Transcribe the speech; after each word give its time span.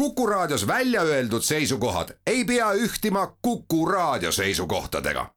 Kuku 0.00 0.26
Raadios 0.26 0.66
välja 0.66 1.02
öeldud 1.02 1.42
seisukohad 1.42 2.08
ei 2.26 2.44
pea 2.44 2.72
ühtima 2.72 3.36
Kuku 3.42 3.86
Raadio 3.86 4.32
seisukohtadega. 4.32 5.30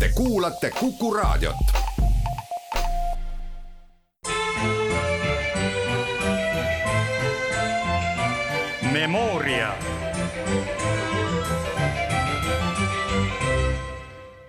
Te 0.00 0.08
kuulate 0.14 0.70
Kuku 0.70 1.14
Raadiot. 1.14 1.56
Memoria. 8.92 9.74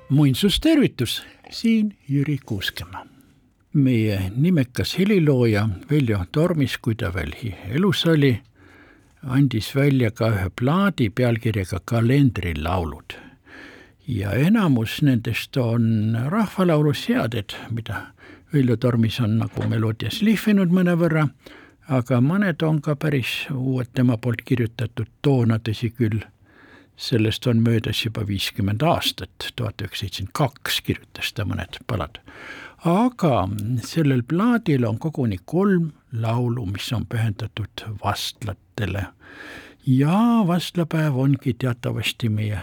muinsustervitus, 0.09 1.25
siin 1.49 1.97
Jüri 2.09 2.37
Kuuskemaa. 2.45 3.05
meie 3.73 4.31
nimekas 4.35 4.97
helilooja 4.97 5.69
Veljo 5.91 6.25
Tormis, 6.31 6.77
kui 6.77 6.95
ta 6.95 7.13
veel 7.13 7.31
elus 7.69 8.05
oli, 8.05 8.41
andis 9.27 9.75
välja 9.75 10.11
ka 10.11 10.29
ühe 10.31 10.49
plaadi 10.59 11.09
pealkirjaga 11.09 11.79
Kalendrilaulud. 11.85 13.13
ja 14.07 14.31
enamus 14.31 15.01
nendest 15.01 15.57
on 15.57 16.17
rahvalauluseaded, 16.29 17.55
mida 17.71 18.01
Veljo 18.53 18.77
Tormis 18.77 19.19
on 19.19 19.37
nagu 19.39 19.67
meloodias 19.67 20.21
lihvinud 20.21 20.71
mõnevõrra, 20.71 21.27
aga 21.89 22.21
mõned 22.23 22.63
on 22.63 22.79
ka 22.81 22.95
päris 22.95 23.47
uued 23.51 23.91
tema 23.93 24.17
poolt 24.17 24.41
kirjutatud, 24.47 25.11
toona 25.21 25.59
tõsi 25.59 25.91
küll 25.91 26.23
sellest 26.97 27.47
on 27.47 27.61
möödas 27.61 28.05
juba 28.05 28.27
viiskümmend 28.27 28.81
aastat, 28.81 29.51
tuhat 29.55 29.81
üheksasada 29.81 29.99
seitsekümmend 29.99 30.33
kaks 30.33 30.81
kirjutas 30.81 31.33
ta 31.33 31.45
mõned 31.45 31.77
palad. 31.87 32.17
aga 32.85 33.49
sellel 33.83 34.23
plaadil 34.23 34.85
on 34.85 34.99
koguni 34.99 35.37
kolm 35.45 35.91
laulu, 36.13 36.65
mis 36.65 36.91
on 36.93 37.05
pühendatud 37.05 37.85
vastlatele. 38.03 39.05
Ja 39.87 40.43
vastlapäev 40.47 41.17
ongi 41.17 41.53
teatavasti 41.53 42.29
meie 42.29 42.59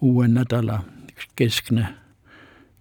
uue 0.00 0.28
nädala 0.28 0.82
üks 1.08 1.28
keskne, 1.36 1.86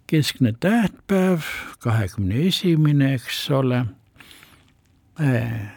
keskne 0.08 0.54
tähtpäev, 0.60 1.46
kahekümne 1.80 2.48
esimene, 2.48 3.14
eks 3.14 3.46
ole 3.52 3.86
äh, 5.22 5.72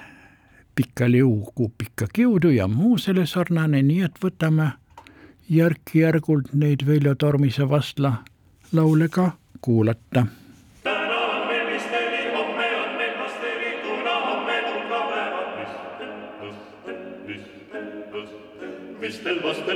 pikka 0.74 1.10
liugu, 1.10 1.72
pikka 1.78 2.06
kiudu 2.12 2.50
ja 2.50 2.68
muu 2.68 2.98
selle 2.98 3.26
sarnane, 3.26 3.82
nii 3.82 4.02
et 4.08 4.18
võtame 4.22 4.72
järk-järgult 5.48 6.52
neid 6.54 6.82
Veljo 6.86 7.14
Tormise 7.14 7.68
vastla 7.68 8.16
laule 8.72 9.08
ka 9.08 9.30
kuulata. 9.60 10.26
mis 19.06 19.22
del 19.66 19.75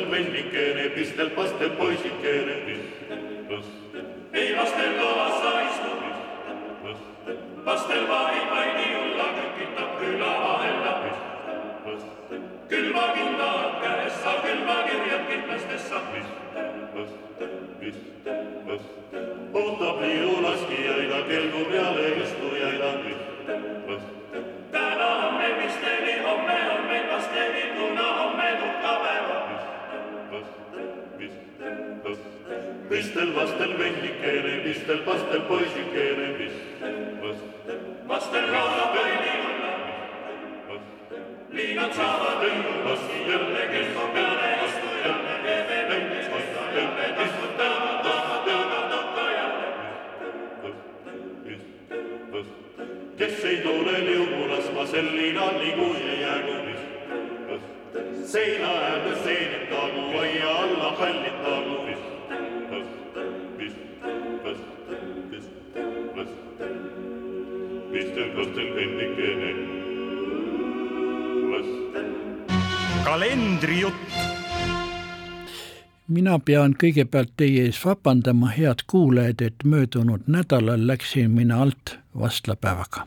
pean 76.50 76.72
kõigepealt 76.74 77.36
teie 77.38 77.68
ees 77.68 77.78
vabandama, 77.84 78.48
head 78.50 78.80
kuulajad, 78.90 79.42
et 79.44 79.62
möödunud 79.62 80.24
nädalal 80.26 80.82
läksin 80.88 81.30
mina 81.30 81.60
alt 81.62 81.92
vastlapäevaga. 82.18 83.06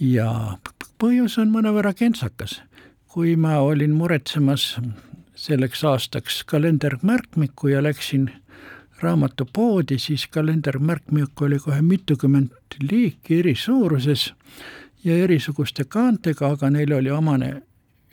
ja 0.00 0.56
põhjus 1.02 1.36
on 1.42 1.52
mõnevõrra 1.52 1.92
kentsakas. 1.94 2.62
kui 3.06 3.36
ma 3.36 3.58
olin 3.58 3.90
muretsemas 3.90 4.78
selleks 5.34 5.84
aastaks 5.84 6.44
kalendermärkmikku 6.44 7.68
ja 7.68 7.82
läksin 7.82 8.30
raamatupoodi, 9.02 9.98
siis 9.98 10.26
kalendermärkmik 10.26 11.42
oli 11.42 11.58
kohe 11.58 11.82
mitukümmend 11.82 12.80
liiki 12.90 13.38
eri 13.38 13.54
suuruses 13.54 14.32
ja 15.04 15.16
erisuguste 15.16 15.84
kaantega, 15.84 16.48
aga 16.48 16.70
neil 16.70 16.92
oli 16.92 17.10
omane 17.10 17.62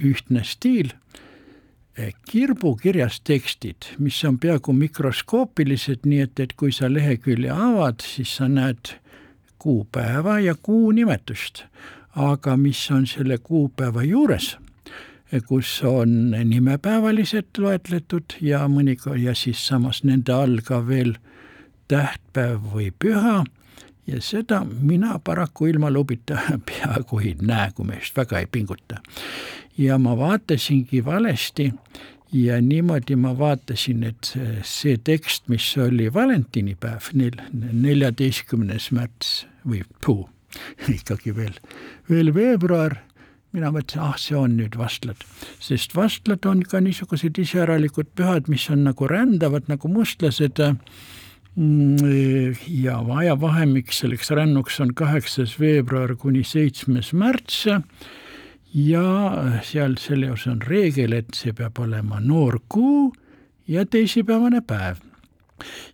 ühtne 0.04 0.44
stiil 0.44 0.92
kirbukirjas 2.32 3.22
tekstid, 3.24 3.88
mis 4.00 4.18
on 4.28 4.40
peaaegu 4.40 4.74
mikroskoopilised, 4.74 6.04
nii 6.06 6.26
et, 6.28 6.40
et 6.40 6.54
kui 6.60 6.74
sa 6.76 6.90
lehekülje 6.92 7.52
avad, 7.52 8.04
siis 8.04 8.36
sa 8.40 8.50
näed 8.52 8.98
kuupäeva 9.60 10.40
ja 10.40 10.56
kuu 10.56 10.92
nimetust. 10.92 11.64
aga 12.16 12.58
mis 12.58 12.92
on 12.92 13.08
selle 13.08 13.38
kuupäeva 13.38 14.04
juures, 14.04 14.58
kus 15.48 15.82
on 15.84 16.32
nimepäevalised 16.32 17.58
loetletud 17.58 18.38
ja 18.42 18.68
mõnikord 18.72 19.20
ja 19.20 19.34
siis 19.36 19.68
samas 19.68 20.04
nende 20.04 20.32
all 20.34 20.62
ka 20.64 20.80
veel 20.88 21.18
tähtpäev 21.92 22.72
või 22.72 22.94
püha 23.00 23.44
ja 24.08 24.22
seda 24.22 24.62
mina 24.82 25.20
paraku 25.20 25.66
ilma 25.66 25.92
lubita 25.92 26.40
peaaegu 26.70 27.20
ei 27.20 27.36
näe, 27.42 27.72
kui 27.76 27.86
ma 27.86 28.00
just 28.00 28.18
väga 28.18 28.40
ei 28.40 28.48
pinguta. 28.52 29.02
Ja 29.78 29.98
ma 29.98 30.16
vaatasingi 30.18 31.06
valesti 31.06 31.72
ja 32.36 32.62
niimoodi 32.62 33.16
ma 33.16 33.34
vaatasin, 33.38 34.04
et 34.04 34.32
see 34.68 34.98
tekst, 34.98 35.48
mis 35.52 35.68
oli 35.82 36.08
valentinipäev, 36.14 37.12
nel-, 37.14 37.42
neljateistkümnes 37.54 38.92
märts 38.96 39.46
või 39.68 39.84
puu, 40.04 40.26
ikkagi 40.98 41.36
veel, 41.36 41.60
veel 42.10 42.34
veebruar, 42.36 42.98
mina 43.56 43.72
mõtlesin, 43.72 44.04
ah, 44.04 44.18
see 44.20 44.36
on 44.36 44.58
nüüd 44.60 44.76
vastlad. 44.80 45.22
sest 45.64 45.96
vastlad 45.96 46.46
on 46.50 46.64
ka 46.68 46.82
niisugused 46.84 47.40
iseäralikud 47.40 48.12
pühad, 48.16 48.50
mis 48.52 48.68
on 48.70 48.84
nagu 48.90 49.08
rändavad 49.08 49.72
nagu 49.72 49.92
mustlased 49.92 50.60
ja 52.68 52.98
ajavahemik 53.20 53.94
selleks 53.96 54.32
rännuks 54.36 54.82
on 54.84 54.92
kaheksas 54.92 55.56
veebruar 55.60 56.18
kuni 56.20 56.44
seitsmes 56.44 57.14
märts 57.16 57.64
ja 58.76 59.34
seal 59.64 59.96
selle 60.00 60.32
osas 60.32 60.52
on 60.52 60.62
reegel, 60.62 61.16
et 61.16 61.32
see 61.36 61.54
peab 61.56 61.80
olema 61.80 62.20
noor 62.20 62.60
kuu 62.70 63.14
ja 63.68 63.86
teisipäevane 63.86 64.62
päev. 64.62 64.98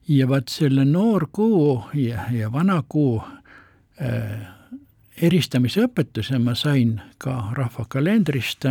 ja 0.07 0.27
vaat 0.27 0.49
selle 0.49 0.85
noorkuu 0.85 1.83
ja, 1.93 2.25
ja 2.31 2.51
vana 2.51 2.83
kuu 2.89 3.21
äh, 4.01 4.47
eristamise 5.21 5.85
õpetuse 5.85 6.39
ma 6.39 6.55
sain 6.55 6.95
ka 7.17 7.51
rahvakalendrist, 7.53 8.65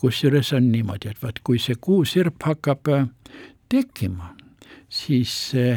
kusjuures 0.00 0.52
on 0.56 0.72
niimoodi, 0.72 1.12
et 1.12 1.22
vaat 1.22 1.42
kui 1.44 1.58
see 1.58 1.76
kuusirp 1.80 2.40
hakkab 2.42 2.88
tekkima, 3.68 4.32
siis 4.88 5.36
see 5.50 5.76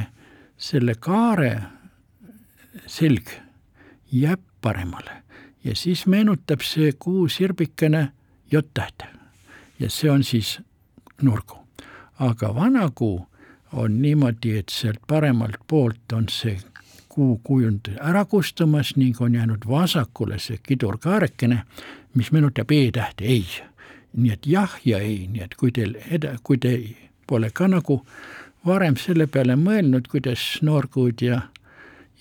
selle 0.58 0.96
kaare 0.96 1.52
selg 2.88 3.36
jääb 4.12 4.42
paremale 4.62 5.27
ja 5.68 5.76
siis 5.76 6.06
meenutab 6.08 6.64
see 6.64 6.94
kuusirbikene 7.00 8.08
J-tähte 8.52 9.08
ja 9.80 9.90
see 9.90 10.12
on 10.12 10.24
siis 10.24 10.60
nurgu. 11.22 11.58
aga 12.20 12.56
vana 12.56 12.90
kuu 12.96 13.28
on 13.74 14.02
niimoodi, 14.02 14.58
et 14.58 14.70
sealt 14.70 15.00
paremalt 15.08 15.60
poolt 15.68 16.14
on 16.14 16.26
see 16.30 16.58
kuukujund 17.10 17.92
ära 18.00 18.26
kustumas 18.26 18.96
ning 18.96 19.22
on 19.22 19.36
jäänud 19.36 19.68
vasakule 19.70 20.40
see 20.40 20.58
kidurkaarekene, 20.64 21.64
mis 22.14 22.32
meenutab 22.32 22.72
E-tähte, 22.72 23.26
ei. 23.26 23.46
nii 24.14 24.32
et 24.32 24.48
jah 24.48 24.80
ja 24.86 24.98
ei, 24.98 25.28
nii 25.28 25.44
et 25.44 25.56
kui 25.56 25.72
teil 25.72 25.98
eda-, 26.12 26.38
kui 26.44 26.58
te 26.58 26.80
pole 27.28 27.50
ka 27.54 27.68
nagu 27.68 28.02
varem 28.66 28.96
selle 28.98 29.28
peale 29.28 29.56
mõelnud, 29.56 30.08
kuidas 30.08 30.60
noorkuud 30.62 31.22
ja, 31.22 31.42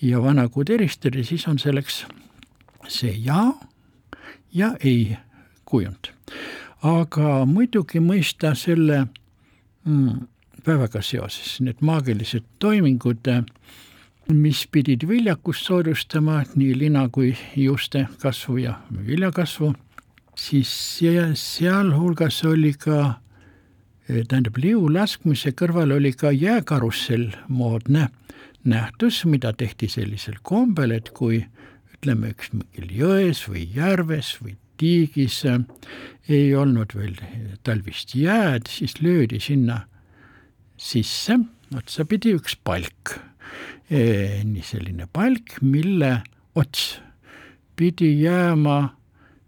ja 0.03 0.23
vanakuud 0.23 0.71
eristada, 0.71 1.25
siis 1.25 1.47
on 1.49 1.59
selleks 1.59 2.05
see 2.89 3.15
ja 3.25 3.53
ja 4.55 4.77
ei 4.85 5.17
kujund. 5.65 6.13
aga 6.83 7.45
muidugi 7.47 8.01
mõista 8.01 8.55
selle 8.55 9.07
mm, 9.85 10.27
päevaga 10.65 11.03
seoses, 11.03 11.57
need 11.61 11.81
maagilised 11.81 12.45
toimingud, 12.59 13.29
mis 14.29 14.67
pidid 14.71 15.07
viljakust 15.09 15.67
soodustama, 15.67 16.43
nii 16.55 16.75
lina 16.79 17.09
kui 17.09 17.33
juuste 17.57 18.07
kasvu 18.23 18.57
ja 18.65 18.75
viljakasvu, 19.07 19.73
siis 20.37 20.73
sealhulgas 21.35 22.45
oli 22.45 22.75
ka 22.79 23.15
tähendab, 24.07 24.59
liu 24.63 24.87
laskmise 24.93 25.53
kõrval 25.59 25.97
oli 25.97 26.13
ka 26.13 26.31
jääkarussell 26.31 27.33
moodne 27.49 28.09
nähtus, 28.65 29.25
mida 29.25 29.53
tehti 29.53 29.89
sellisel 29.89 30.39
kombel, 30.43 30.95
et 30.99 31.11
kui 31.15 31.45
ütleme, 31.97 32.31
üks 32.37 32.53
mingil 32.53 32.93
jões 32.93 33.43
või 33.49 33.67
järves 33.75 34.37
või 34.43 34.57
tiigis 34.77 35.43
ei 36.29 36.55
olnud 36.55 36.93
veel 36.97 37.17
talvist 37.65 38.15
jääd, 38.15 38.69
siis 38.69 38.99
löödi 39.01 39.41
sinna 39.41 39.87
sisse. 40.77 41.39
Otsapidi 41.75 42.37
üks 42.37 42.55
palk. 42.63 43.17
Nii 43.91 44.63
selline 44.67 45.09
palk, 45.13 45.57
mille 45.63 46.21
ots 46.59 46.97
pidi 47.77 48.13
jääma 48.23 48.97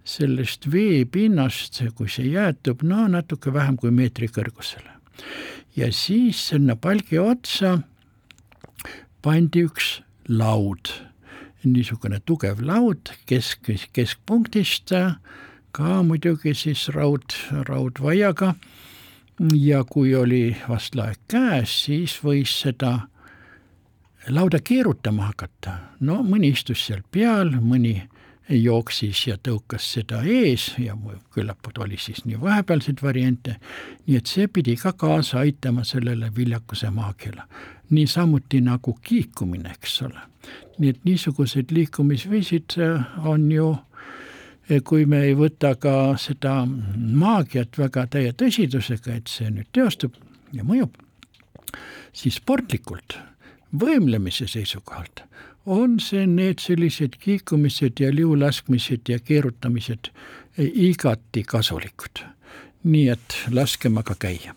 sellest 0.09 0.69
veepinnast, 0.73 1.83
kui 1.97 2.09
see 2.11 2.33
jäätub, 2.33 2.83
no 2.87 3.07
natuke 3.11 3.53
vähem 3.53 3.77
kui 3.77 3.93
meetri 3.93 4.31
kõrgusele. 4.33 4.95
ja 5.77 5.93
siis 5.93 6.41
sinna 6.49 6.75
palgi 6.77 7.19
otsa 7.19 7.79
pandi 9.23 9.65
üks 9.67 9.99
laud, 10.29 10.91
niisugune 11.73 12.21
tugev 12.25 12.61
laud 12.65 13.13
kesk, 13.27 13.71
keskpunktist, 13.93 14.93
ka 15.73 16.03
muidugi 16.03 16.55
siis 16.55 16.89
raud, 16.95 17.37
raudvaiaga 17.69 18.55
ja 19.55 19.85
kui 19.85 20.15
oli 20.15 20.57
vastlaeg 20.69 21.21
käes, 21.29 21.75
siis 21.85 22.19
võis 22.25 22.55
seda 22.63 22.99
lauda 24.29 24.61
keerutama 24.61 25.31
hakata. 25.31 25.79
no 26.01 26.23
mõni 26.23 26.53
istus 26.53 26.87
seal 26.87 27.03
peal, 27.11 27.53
mõni 27.61 28.09
jooksis 28.49 29.27
ja 29.27 29.37
tõukas 29.37 29.85
seda 29.93 30.23
ees 30.25 30.73
ja 30.81 30.97
küllap 31.35 31.69
oli 31.79 31.99
siis 32.01 32.25
nii 32.25 32.41
vahepealseid 32.41 33.03
variante, 33.03 33.59
nii 34.07 34.17
et 34.17 34.27
see 34.27 34.49
pidi 34.49 34.77
ka 34.77 34.93
kaasa 34.93 35.39
aitama 35.45 35.85
sellele 35.85 36.33
viljakuse 36.37 36.91
maagiale. 36.91 37.43
niisamuti 37.91 38.61
nagu 38.61 38.99
kiikumine, 39.03 39.71
eks 39.71 40.03
ole. 40.03 40.21
Nii 40.79 40.95
et 40.95 41.05
niisugused 41.05 41.73
liikumisviisid 41.75 42.79
on 43.27 43.51
ju 43.53 43.75
kui 44.85 45.07
me 45.09 45.23
ei 45.25 45.35
võta 45.37 45.73
ka 45.81 46.15
seda 46.21 46.61
maagiat 46.69 47.79
väga 47.79 48.05
täie 48.13 48.35
tõsidusega, 48.37 49.17
et 49.17 49.31
see 49.33 49.49
nüüd 49.51 49.71
teostub 49.73 50.17
ja 50.53 50.65
mõjub, 50.65 50.93
siis 52.13 52.37
sportlikult, 52.41 53.17
võimlemise 53.73 54.49
seisukohalt 54.49 55.25
on 55.69 55.99
see 56.01 56.25
need 56.27 56.63
sellised 56.65 57.19
kiikumised 57.21 58.01
ja 58.01 58.09
liulaskmised 58.15 59.09
ja 59.09 59.19
keerutamised 59.21 60.09
igati 60.59 61.45
kasulikud. 61.45 62.25
nii 62.85 63.09
et 63.11 63.35
laskem 63.51 63.99
aga 63.99 64.15
käia. 64.15 64.55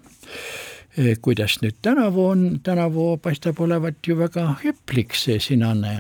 Kuidas 1.22 1.60
nüüd 1.62 1.78
tänavu 1.82 2.26
on, 2.28 2.60
tänavu 2.64 3.18
paistab 3.18 3.60
olevat 3.60 4.08
ju 4.08 4.18
väga 4.20 4.56
hüplik 4.64 5.16
see 5.16 5.40
sinane 5.40 5.94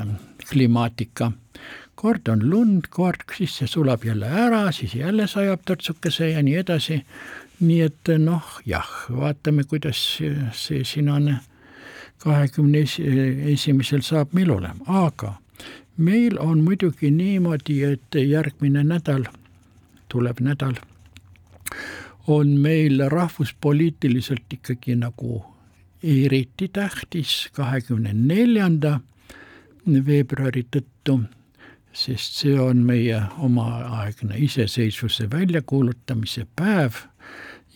klimaatika. 0.49 1.31
Kord 1.95 2.27
on 2.27 2.41
lund, 2.49 2.89
kord 2.89 3.23
siis 3.37 3.55
see 3.59 3.67
sulab 3.67 4.03
jälle 4.03 4.25
ära, 4.25 4.71
siis 4.71 4.95
jälle 4.95 5.27
sajab 5.27 5.61
tortsukese 5.65 6.31
ja 6.31 6.41
nii 6.43 6.55
edasi. 6.63 7.05
nii 7.61 7.81
et 7.81 8.09
noh, 8.17 8.41
jah, 8.65 8.87
vaatame, 9.13 9.63
kuidas 9.69 9.99
see 10.57 10.83
sinane 10.83 11.35
kahekümne 12.17 12.81
esimesel 13.53 14.01
saab 14.01 14.33
meil 14.33 14.49
olema, 14.49 15.05
aga 15.05 15.35
meil 15.97 16.39
on 16.39 16.63
muidugi 16.65 17.11
niimoodi, 17.11 17.83
et 17.85 18.17
järgmine 18.17 18.83
nädal, 18.83 19.27
tuleb 20.09 20.41
nädal, 20.41 20.73
on 22.27 22.47
meil 22.47 23.09
rahvuspoliitiliselt 23.09 24.53
ikkagi 24.53 24.95
nagu 24.95 25.43
eriti 26.03 26.67
tähtis 26.67 27.49
kahekümne 27.53 28.13
neljanda 28.13 28.99
veebruari 29.85 30.65
tõttu 30.75 31.19
sest 31.93 32.39
see 32.41 32.59
on 32.59 32.85
meie 32.87 33.21
omaaegne 33.39 34.37
iseseisvuse 34.37 35.29
väljakuulutamise 35.31 36.45
päev 36.55 37.03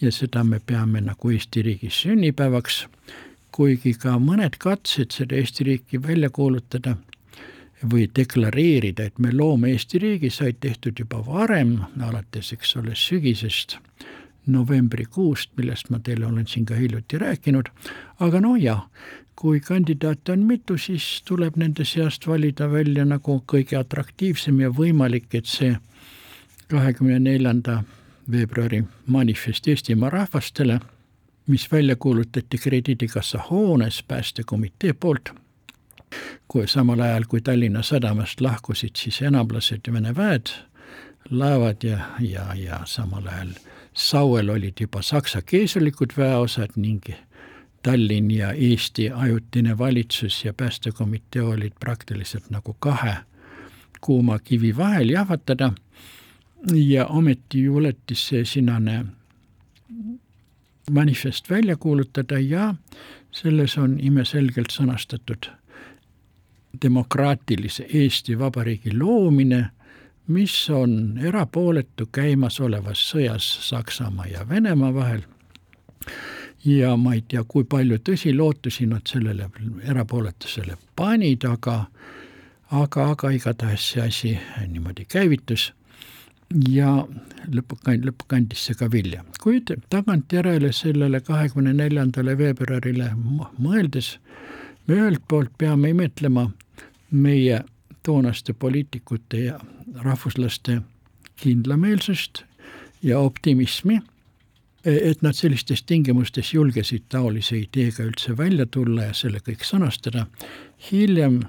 ja 0.02 0.12
seda 0.12 0.44
me 0.44 0.60
peame 0.60 1.02
nagu 1.02 1.32
Eesti 1.32 1.62
riigi 1.62 1.90
sünnipäevaks, 1.92 2.86
kuigi 3.52 3.94
ka 4.00 4.18
mõned 4.20 4.58
katsed 4.60 5.16
seda 5.16 5.36
Eesti 5.36 5.68
riiki 5.68 6.02
välja 6.04 6.30
kuulutada 6.30 6.96
või 7.92 8.08
deklareerida, 8.16 9.04
et 9.04 9.20
me 9.20 9.32
loome 9.34 9.74
Eesti 9.76 10.00
riigi, 10.00 10.30
said 10.32 10.60
tehtud 10.64 11.00
juba 11.00 11.20
varem, 11.26 11.78
alates, 12.02 12.54
eks 12.56 12.76
ole, 12.80 12.96
sügisest, 12.96 13.78
novembrikuust, 14.48 15.52
millest 15.58 15.90
ma 15.90 16.00
teile 16.00 16.26
olen 16.26 16.48
siin 16.48 16.66
ka 16.66 16.76
hiljuti 16.76 17.18
rääkinud, 17.18 17.70
aga 18.20 18.42
no 18.42 18.56
jah, 18.56 18.86
kui 19.36 19.60
kandidaate 19.60 20.32
on 20.32 20.40
mitu, 20.40 20.78
siis 20.78 21.24
tuleb 21.26 21.58
nende 21.58 21.86
seast 21.86 22.28
valida 22.28 22.72
välja 22.72 23.06
nagu 23.06 23.42
kõige 23.52 23.78
atraktiivsem 23.80 24.60
ja 24.62 24.70
võimalik, 24.70 25.28
et 25.34 25.46
see 25.46 25.76
kahekümne 26.72 27.20
neljanda 27.20 27.84
veebruari 28.32 28.84
manifest 29.08 29.68
Eestimaa 29.68 30.10
rahvastele, 30.10 30.80
mis 31.48 31.72
välja 31.72 31.96
kuulutati 31.96 32.58
Krediidikassa 32.58 33.40
hoones 33.50 34.04
päästekomitee 34.08 34.94
poolt, 34.94 35.30
kui 36.48 36.68
samal 36.68 37.00
ajal, 37.00 37.28
kui 37.30 37.42
Tallinna 37.42 37.84
sadamast 37.84 38.42
lahkusid 38.42 38.96
siis 38.98 39.22
enamlased 39.22 39.92
Vene 39.94 40.16
väed, 40.16 40.50
laevad 41.30 41.84
ja, 41.84 42.00
ja, 42.20 42.54
ja 42.56 42.82
samal 42.86 43.28
ajal 43.28 43.54
Sauel 43.96 44.50
olid 44.50 44.74
juba 44.82 45.02
saksa 45.02 45.42
keisrilikud 45.42 46.18
väeosad 46.18 46.76
ning 46.76 47.02
Tallinn 47.84 48.32
ja 48.32 48.52
Eesti 48.52 49.10
ajutine 49.10 49.78
valitsus 49.78 50.46
ja 50.46 50.54
päästekomitee 50.54 51.42
olid 51.42 51.72
praktiliselt 51.80 52.50
nagu 52.50 52.76
kahe 52.80 53.16
kuuma 54.02 54.40
kivi 54.40 54.78
vahel 54.78 55.10
jahvatada. 55.10 55.74
Ja 56.74 57.06
ometi 57.06 57.64
juletis 57.64 58.28
see 58.28 58.46
sinane 58.46 59.06
manifest 60.92 61.50
välja 61.50 61.76
kuulutada 61.76 62.40
ja 62.40 62.76
selles 63.32 63.78
on 63.78 64.00
imeselgelt 64.00 64.74
sõnastatud 64.74 65.50
demokraatilise 66.82 67.88
Eesti 67.94 68.40
Vabariigi 68.40 68.98
loomine, 68.98 69.66
mis 70.28 70.70
on 70.70 71.20
erapooletu 71.22 72.10
käimasolevas 72.12 73.02
sõjas 73.12 73.46
Saksamaa 73.70 74.28
ja 74.28 74.50
Venemaa 74.50 74.94
vahel 74.94 75.22
ja 76.66 76.96
ma 76.98 77.14
ei 77.14 77.24
tea, 77.28 77.44
kui 77.48 77.64
palju 77.64 78.00
tõsilootusi 78.10 78.88
nad 78.90 79.06
sellele 79.08 79.50
erapooletusele 79.86 80.78
panid, 80.96 81.46
aga 81.46 81.86
aga, 82.72 83.10
aga 83.12 83.30
igatahes 83.30 83.92
see 83.92 84.02
asi 84.02 84.34
niimoodi 84.68 85.06
käivitus 85.10 85.70
ja 86.70 86.90
lõpukand-, 87.52 88.06
lõppkandis 88.10 88.66
see 88.68 88.78
ka 88.80 88.90
vilja. 88.92 89.24
kuid 89.44 89.72
tagantjärele 89.90 90.72
sellele 90.74 91.22
kahekümne 91.22 91.74
neljandale 91.74 92.38
veebruarile 92.38 93.12
mõeldes 93.62 94.16
me 94.88 95.00
ühelt 95.00 95.22
poolt 95.28 95.54
peame 95.58 95.94
imetlema 95.94 96.50
meie 97.12 97.62
toonaste 98.04 98.54
poliitikute 98.54 99.38
ja 99.38 99.60
rahvuslaste 100.04 100.82
kindlameelsust 101.36 102.44
ja 103.04 103.20
optimismi 103.20 104.02
et 104.86 105.22
nad 105.22 105.34
sellistes 105.34 105.84
tingimustes 105.84 106.54
julgesid 106.54 107.08
taolise 107.10 107.58
ideega 107.58 108.06
üldse 108.06 108.38
välja 108.38 108.66
tulla 108.66 109.10
ja 109.10 109.14
selle 109.14 109.42
kõik 109.42 109.66
sõnastada. 109.66 110.26
hiljem 110.92 111.42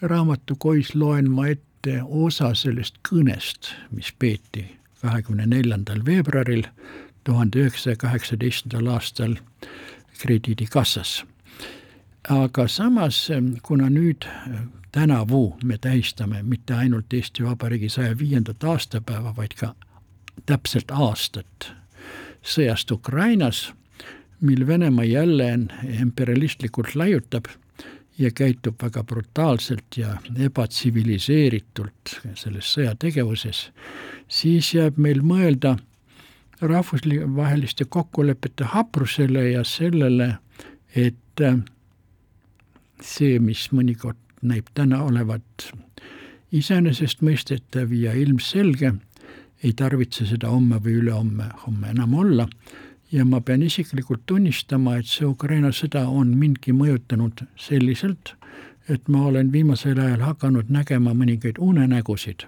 raamatukois 0.00 0.94
loen 0.94 1.30
ma 1.30 1.48
ette 1.48 2.00
osa 2.02 2.54
sellest 2.54 2.96
kõnest, 3.08 3.74
mis 3.90 4.12
peeti 4.18 4.64
kahekümne 5.00 5.46
neljandal 5.46 6.04
veebruaril 6.04 6.64
tuhande 7.24 7.58
üheksasaja 7.58 7.96
kaheksateistkümnendal 7.96 8.94
aastal 8.94 9.36
krediidikassas. 10.18 11.24
Aga 12.28 12.68
samas, 12.68 13.28
kuna 13.62 13.88
nüüd 13.90 14.26
tänavu 14.92 15.56
me 15.64 15.78
tähistame 15.78 16.42
mitte 16.42 16.74
ainult 16.74 17.12
Eesti 17.12 17.44
Vabariigi 17.44 17.88
saja 17.88 18.18
viiendat 18.18 18.64
aastapäeva, 18.64 19.34
vaid 19.36 19.54
ka 19.58 19.74
täpselt 20.46 20.90
aastat 20.90 21.72
sõjast 22.42 22.90
Ukrainas, 22.90 23.72
mil 24.40 24.66
Venemaa 24.66 25.04
jälle 25.04 25.58
imperialistlikult 26.00 26.94
laiutab 26.94 27.44
ja 28.18 28.30
käitub 28.30 28.82
väga 28.82 29.04
brutaalselt 29.04 29.96
ja 29.96 30.16
ebatsiviliseeritult 30.44 32.20
selles 32.34 32.72
sõjategevuses, 32.74 33.70
siis 34.28 34.74
jääb 34.74 34.96
meil 34.96 35.22
mõelda 35.24 35.76
rahvusvaheliste 36.60 37.84
kokkulepete 37.88 38.64
haprusele 38.64 39.50
ja 39.50 39.64
sellele, 39.64 40.34
et 40.96 41.44
see, 43.02 43.38
mis 43.38 43.68
mõnikord 43.72 44.18
näib 44.42 44.70
täna 44.74 45.02
olevat 45.04 45.70
iseenesestmõistetav 46.52 47.92
ja 47.94 48.12
ilmselge, 48.16 48.94
ei 49.62 49.72
tarvitse 49.76 50.26
seda 50.26 50.50
homme 50.50 50.80
või 50.82 50.96
ülehomme, 51.02 51.50
homme 51.66 51.90
enam 51.92 52.14
olla. 52.14 52.48
Ja 53.12 53.24
ma 53.24 53.40
pean 53.40 53.62
isiklikult 53.62 54.22
tunnistama, 54.26 54.96
et 54.96 55.06
see 55.10 55.26
Ukraina 55.26 55.72
sõda 55.74 56.06
on 56.08 56.36
mindki 56.38 56.72
mõjutanud 56.72 57.42
selliselt, 57.58 58.34
et 58.88 59.08
ma 59.08 59.26
olen 59.26 59.52
viimasel 59.52 59.98
ajal 59.98 60.22
hakanud 60.24 60.70
nägema 60.70 61.14
mõningaid 61.14 61.58
unenägusid, 61.58 62.46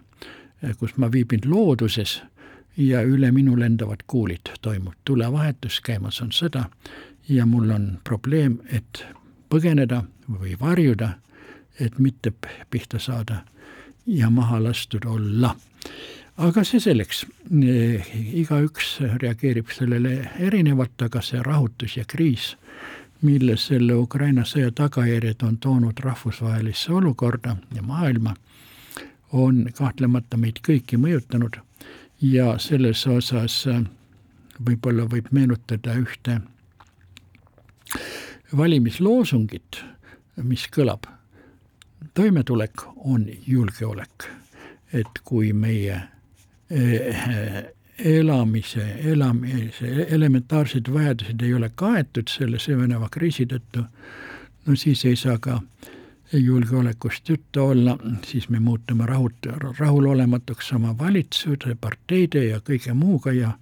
kus 0.78 0.97
ma 0.97 1.11
viibin 1.12 1.42
looduses 1.47 2.21
ja 2.76 3.02
üle 3.02 3.30
minu 3.35 3.59
lendavad 3.59 4.06
kuulid, 4.06 4.54
toimub 4.62 4.94
tulevahetus, 5.04 5.80
käimas 5.85 6.23
on 6.23 6.30
sõda 6.32 6.68
ja 7.28 7.47
mul 7.47 7.71
on 7.71 7.99
probleem, 8.04 8.59
et 8.73 9.04
põgeneda 9.50 10.02
või 10.41 10.57
varjuda, 10.61 11.15
et 11.81 11.99
mitte 11.99 12.33
pihta 12.71 12.99
saada 12.99 13.43
ja 14.07 14.31
maha 14.31 14.62
lastud 14.62 15.05
olla. 15.05 15.57
aga 16.37 16.65
see 16.65 16.81
selleks, 16.81 17.27
igaüks 18.33 18.99
reageerib 19.23 19.71
sellele 19.71 20.31
erinevalt, 20.39 21.03
aga 21.03 21.21
see 21.23 21.43
rahutus 21.43 21.97
ja 21.97 22.05
kriis, 22.05 22.57
mille 23.23 23.57
selle 23.57 23.95
Ukraina 23.95 24.45
sõja 24.45 24.73
tagajärjed 24.75 25.43
on 25.43 25.59
toonud 25.59 26.01
rahvusvahelisse 26.01 26.93
olukorda 26.93 27.57
ja 27.75 27.83
maailma, 27.83 28.35
on 29.33 29.69
kahtlemata 29.77 30.37
meid 30.37 30.59
kõiki 30.67 30.97
mõjutanud 30.97 31.61
ja 32.23 32.59
selles 32.59 33.07
osas 33.07 33.65
võib-olla 34.67 35.07
võib 35.09 35.31
meenutada 35.33 35.95
ühte 35.99 36.41
valimisloosungit, 38.57 39.81
mis 40.37 40.67
kõlab 40.73 41.09
toimetulek 42.15 42.73
on 42.97 43.27
julgeolek. 43.47 44.25
et 44.93 45.19
kui 45.25 45.53
meie 45.53 46.01
eh, 46.71 47.17
elamise, 47.99 48.85
elamise 49.05 50.07
elementaarsed 50.11 50.93
vajadused 50.93 51.43
ei 51.43 51.55
ole 51.55 51.71
kaetud 51.75 52.29
selle 52.29 52.59
süveneva 52.59 53.09
kriisi 53.09 53.47
tõttu, 53.49 53.87
no 54.67 54.77
siis 54.77 55.05
ei 55.05 55.17
saa 55.17 55.39
ka 55.39 55.61
julgeolekust 56.33 57.29
juttu 57.29 57.65
olla, 57.65 57.97
siis 58.25 58.49
me 58.49 58.61
muutume 58.61 59.07
rahut-, 59.07 59.49
rahulolematuks 59.79 60.73
oma 60.73 60.93
valitsuse, 60.99 61.77
parteide 61.81 62.45
ja 62.45 62.61
kõige 62.61 62.93
muuga 62.93 63.33
ja 63.33 63.53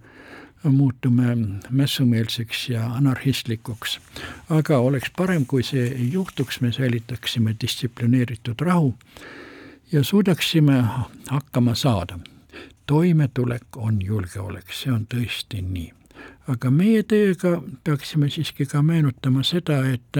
muutume 0.64 1.36
mässumeelseks 1.70 2.68
ja 2.68 2.86
anarhistlikuks. 2.86 4.00
aga 4.50 4.78
oleks 4.78 5.10
parem, 5.16 5.46
kui 5.46 5.62
see 5.62 5.86
ei 5.86 6.12
juhtuks, 6.12 6.60
me 6.60 6.72
säilitaksime 6.72 7.56
distsiplineeritud 7.60 8.60
rahu 8.60 8.94
ja 9.92 10.04
suudaksime 10.04 10.84
hakkama 11.28 11.74
saada. 11.74 12.18
toimetulek 12.86 13.76
on 13.76 14.02
julgeolek, 14.02 14.72
see 14.72 14.92
on 14.92 15.06
tõesti 15.14 15.62
nii. 15.62 15.92
aga 16.48 16.70
meie 16.70 17.02
teiega 17.02 17.62
peaksime 17.84 18.30
siiski 18.30 18.66
ka 18.66 18.82
meenutama 18.82 19.42
seda, 19.42 19.86
et 19.88 20.18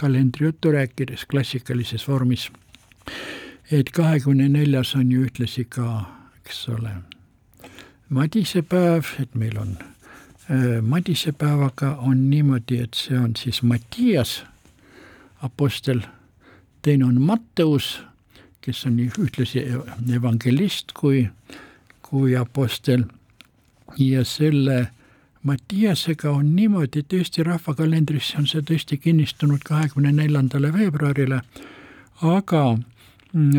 kalendrijuttu 0.00 0.72
rääkides 0.72 1.26
klassikalises 1.26 2.08
vormis, 2.08 2.50
et 3.72 3.90
kahekümne 3.90 4.48
neljas 4.48 4.94
on 4.94 5.12
ju 5.12 5.22
ühtlasi 5.22 5.64
ka, 5.64 6.04
eks 6.36 6.68
ole, 6.68 6.94
madisepäev, 8.10 9.04
et 9.22 9.34
meil 9.34 9.58
on 9.58 9.76
äh, 9.80 10.82
madisepäevaga 10.82 11.96
on 12.02 12.30
niimoodi, 12.30 12.80
et 12.82 12.94
see 12.94 13.18
on 13.18 13.36
siis 13.36 13.62
Mattias, 13.62 14.44
apostel, 15.42 16.02
teine 16.82 17.04
on 17.04 17.22
Matteus, 17.22 18.02
kes 18.60 18.84
on 18.86 18.98
ühtlasi 19.00 19.64
evangelist 20.14 20.92
kui, 20.92 21.28
kui 22.02 22.36
apostel. 22.36 23.04
Ja 23.98 24.24
selle 24.24 24.88
Mattiasega 25.42 26.30
on 26.30 26.56
niimoodi, 26.56 26.98
et 26.98 27.12
Eesti 27.12 27.42
rahvakalendrisse 27.42 28.38
on 28.38 28.46
see 28.46 28.62
tõesti 28.62 28.98
kinnistunud 29.00 29.62
kahekümne 29.64 30.12
neljandale 30.12 30.72
veebruarile, 30.72 31.40
aga 32.22 32.64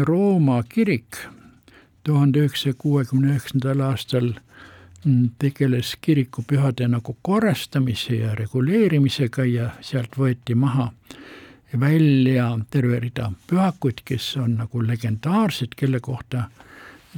Rooma 0.05 0.61
kirik 0.69 1.17
tuhande 2.03 2.39
üheksasaja 2.39 2.73
kuuekümne 2.77 3.35
üheksandal 3.35 3.79
aastal 3.79 4.31
mm, 5.05 5.29
tegeles 5.39 5.95
kirikupühade 6.01 6.87
nagu 6.87 7.17
korrastamise 7.21 8.15
ja 8.15 8.35
reguleerimisega 8.35 9.45
ja 9.45 9.69
sealt 9.81 10.17
võeti 10.17 10.55
maha 10.55 10.91
välja 11.79 12.59
terve 12.69 12.99
rida 12.99 13.31
pühakuid, 13.47 14.03
kes 14.05 14.37
on 14.37 14.57
nagu 14.59 14.83
legendaarsed, 14.87 15.75
kelle 15.75 15.99
kohta 15.99 16.43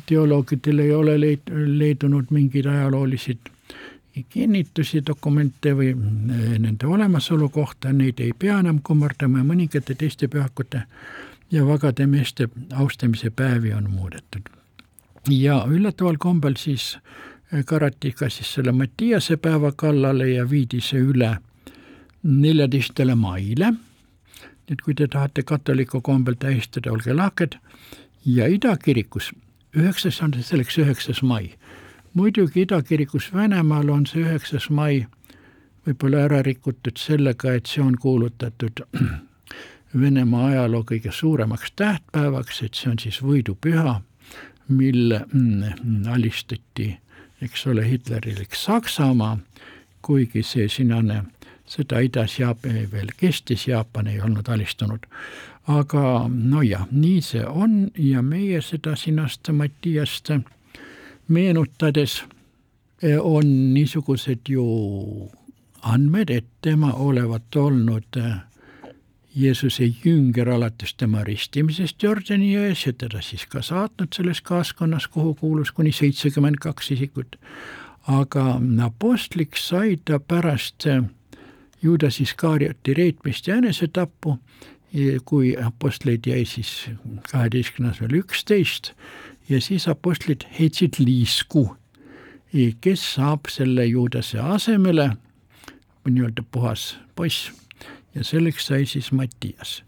teoloogidel 0.06 0.80
ei 0.80 0.94
ole 0.94 1.18
leid-, 1.18 1.52
leidunud 1.54 2.30
mingeid 2.30 2.66
ajaloolisi 2.66 3.38
kinnitusi, 4.30 5.02
dokumente 5.08 5.74
või 5.78 5.94
mm, 5.96 6.58
nende 6.62 6.88
olemasolu 6.88 7.50
kohta, 7.50 7.94
neid 7.94 8.20
ei 8.22 8.34
pea 8.40 8.60
enam 8.62 8.82
kummardama 8.84 9.42
ja 9.42 9.48
mõningate 9.48 9.96
teiste 9.98 10.28
pühakute 10.28 10.84
ja 11.52 11.66
vagade 11.66 12.06
meeste 12.08 12.50
austamise 12.74 13.30
päevi 13.30 13.74
on 13.74 13.90
muudetud 13.90 14.50
ja 15.30 15.66
üllataval 15.70 16.18
kombel 16.20 16.56
siis 16.58 16.98
äh, 17.54 17.66
karati 17.66 18.12
ka 18.12 18.30
siis 18.30 18.54
selle 18.54 18.72
Mattiase 18.72 19.38
päeva 19.38 19.72
kallale 19.72 20.30
ja 20.30 20.50
viidi 20.50 20.82
see 20.82 21.00
üle 21.00 21.38
neljateistkümnendale 22.24 23.16
maile. 23.16 23.74
et 24.72 24.82
kui 24.82 24.94
te 24.96 25.08
tahate 25.08 25.44
katoliku 25.44 26.02
kombel 26.02 26.34
tähistada, 26.40 26.92
olge 26.92 27.14
lahked. 27.14 27.56
ja 28.26 28.48
idakirikus 28.48 29.34
üheksas 29.76 30.22
on 30.22 30.34
selleks 30.34 30.78
üheksas 30.78 31.22
mai. 31.22 31.54
muidugi 32.14 32.62
idakirikus 32.62 33.34
Venemaal 33.34 33.90
on 33.90 34.06
see 34.06 34.22
üheksas 34.22 34.70
mai 34.70 35.06
võib-olla 35.88 36.24
ära 36.28 36.42
rikutud 36.42 36.98
sellega, 36.98 37.54
et 37.54 37.68
see 37.68 37.84
on 37.84 37.96
kuulutatud 38.00 38.84
Venemaa 40.02 40.48
ajaloo 40.48 40.84
kõige 40.90 41.12
suuremaks 41.12 41.72
tähtpäevaks, 41.76 42.62
et 42.64 42.74
see 42.74 42.90
on 42.92 43.00
siis 43.00 43.20
võidupüha 43.22 44.00
mille 44.74 45.22
mm, 45.34 46.08
alistati, 46.12 46.90
eks 47.42 47.68
ole, 47.68 47.86
Hitlerilik 47.90 48.56
Saksamaa, 48.56 49.38
kuigi 50.02 50.44
see 50.44 50.68
sinane 50.70 51.24
sõda 51.70 52.02
idas 52.04 52.38
Jaapani 52.40 52.86
veel 52.92 53.12
kestis, 53.18 53.68
Jaapan 53.68 54.08
ei 54.08 54.22
olnud 54.22 54.50
alistunud. 54.50 55.06
aga 55.68 56.30
nojah, 56.30 56.88
nii 56.92 57.22
see 57.22 57.46
on 57.46 57.92
ja 57.96 58.22
meie 58.22 58.62
seda 58.62 58.96
sinast 59.00 59.48
Mattiast 59.52 60.30
meenutades 61.28 62.24
eh, 63.02 63.20
on 63.20 63.74
niisugused 63.74 64.50
ju 64.50 64.66
andmed, 65.82 66.30
et 66.30 66.46
tema 66.62 66.92
olevat 66.94 67.56
olnud 67.56 68.18
äh, 68.18 68.42
Jeesuse 69.36 69.88
jünger 70.06 70.50
alates 70.54 70.94
tema 70.94 71.24
ristimisest 71.26 72.04
Jordani 72.04 72.52
jões 72.54 72.84
ja 72.86 72.94
teda 72.94 73.22
siis 73.26 73.48
ka 73.50 73.64
saatnud 73.66 74.14
selles 74.14 74.44
kaaskonnas, 74.46 75.08
kuhu 75.10 75.34
kuulus 75.40 75.72
kuni 75.74 75.92
seitsekümmend 75.92 76.62
kaks 76.62 76.92
isikut. 76.92 77.40
aga 78.08 78.60
apostliks 78.86 79.68
sai 79.70 79.98
ta 80.06 80.20
pärast 80.20 80.86
Juudas 81.82 82.20
Iskarioti 82.20 82.94
reetmist 82.94 83.48
ja 83.48 83.56
enesetappu, 83.56 84.38
kui 85.26 85.56
apostleid 85.66 86.28
jäi 86.28 86.46
siis 86.46 86.90
kaheteistkümnes 87.32 88.02
veel 88.02 88.20
üksteist 88.20 88.92
ja 89.50 89.62
siis 89.62 89.88
apostlid 89.88 90.46
heitsid 90.60 91.00
liisku, 91.00 91.76
kes 92.82 93.14
saab 93.16 93.50
selle 93.50 93.86
Juudase 93.86 94.40
asemele, 94.40 95.10
nii-öelda 96.06 96.44
puhas 96.52 96.98
poiss 97.16 97.63
ja 98.16 98.24
selleks 98.24 98.68
sai 98.68 98.86
siis 98.86 99.12
Mattias. 99.12 99.84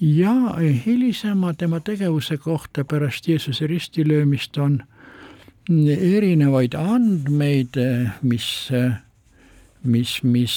ja 0.00 0.34
hilisema 0.86 1.54
tema 1.54 1.80
tegevuse 1.80 2.36
kohta 2.36 2.84
pärast 2.84 3.28
Jeesuse 3.28 3.66
ristilöömist 3.66 4.56
on 4.58 4.82
erinevaid 5.98 6.74
andmeid, 6.74 7.76
mis, 8.22 8.70
mis, 9.84 10.22
mis 10.22 10.56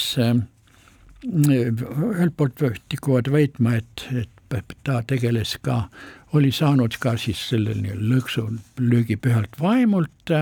ühelt 1.28 2.36
poolt 2.38 2.64
tikuvad 2.90 3.32
väitma, 3.32 3.76
et, 3.76 4.08
et 4.12 4.76
ta 4.84 5.02
tegeles 5.08 5.58
ka, 5.62 5.88
oli 6.34 6.52
saanud 6.52 6.98
ka 7.00 7.16
siis 7.18 7.42
sellel 7.52 7.84
lõksu 8.00 8.48
löögi 8.80 9.18
pühalt 9.22 9.60
vaimult 9.60 10.34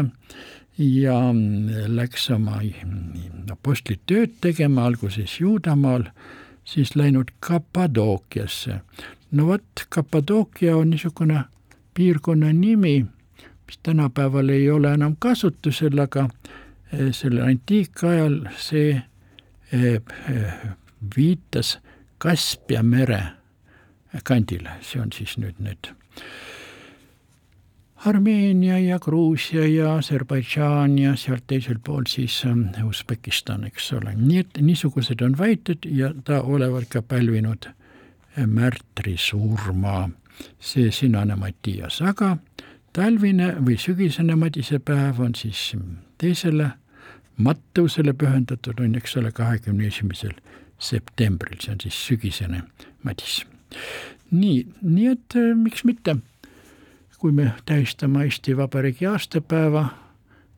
ja 0.81 1.17
läks 1.87 2.29
oma 2.33 2.61
apostlit 3.51 4.01
tööd 4.09 4.37
tegema, 4.41 4.87
alguses 4.87 5.39
Juudamaal, 5.39 6.07
siis 6.63 6.95
läinud 6.95 7.31
Kapadookiasse. 7.39 8.79
no 9.31 9.47
vot, 9.47 9.63
Kapadookia 9.89 10.77
on 10.77 10.89
niisugune 10.89 11.43
piirkonna 11.93 12.53
nimi, 12.53 13.05
mis 13.65 13.79
tänapäeval 13.83 14.49
ei 14.49 14.69
ole 14.71 14.93
enam 14.93 15.15
kasutusel, 15.19 15.99
aga 15.99 16.29
eh, 16.93 17.11
sellel 17.11 17.45
antiikajal 17.45 18.39
see 18.57 19.01
eh, 19.73 20.01
viitas 21.15 21.79
Kaspia 22.17 22.83
mere 22.83 23.23
kandile, 24.23 24.69
see 24.81 25.01
on 25.01 25.09
siis 25.15 25.37
nüüd 25.41 25.57
nüüd 25.59 25.93
Armeenia 28.05 28.79
ja 28.79 28.99
Gruusia 28.99 29.67
ja 29.67 29.95
Aserbaidžaan 29.95 30.99
ja 30.99 31.15
sealt 31.15 31.43
teisel 31.47 31.77
pool 31.83 32.07
siis 32.09 32.39
ähm, 32.45 32.63
Usbekistan, 32.87 33.63
eks 33.67 33.91
ole, 33.93 34.15
nii 34.17 34.39
et 34.41 34.57
niisugused 34.61 35.21
on 35.21 35.37
väited 35.37 35.85
ja 35.85 36.09
ta 36.25 36.41
olevat 36.41 36.89
ka 36.89 37.01
pälvinud 37.01 37.67
äh, 37.67 38.47
märtrisurma, 38.47 40.09
see 40.59 40.89
sinane 40.91 41.37
Mattias, 41.37 41.99
aga 42.01 42.37
talvine 42.93 43.51
või 43.61 43.77
sügisene 43.77 44.35
madisepäev 44.35 45.21
on 45.21 45.37
siis 45.37 45.75
teisele 46.17 46.71
Matteusele 47.37 48.13
pühendatud 48.13 48.81
on, 48.81 48.97
eks 48.97 49.15
ole, 49.17 49.31
kahekümne 49.31 49.87
esimesel 49.87 50.33
septembril, 50.81 51.61
see 51.61 51.77
on 51.77 51.85
siis 51.85 52.01
sügisene 52.07 52.65
madis. 53.05 53.43
nii, 54.31 54.65
nii 54.81 55.07
et 55.13 55.37
äh, 55.37 55.53
miks 55.55 55.85
mitte 55.85 56.17
kui 57.21 57.31
me 57.31 57.51
tähistame 57.65 58.23
Eesti 58.23 58.57
Vabariigi 58.57 59.05
aastapäeva, 59.05 59.85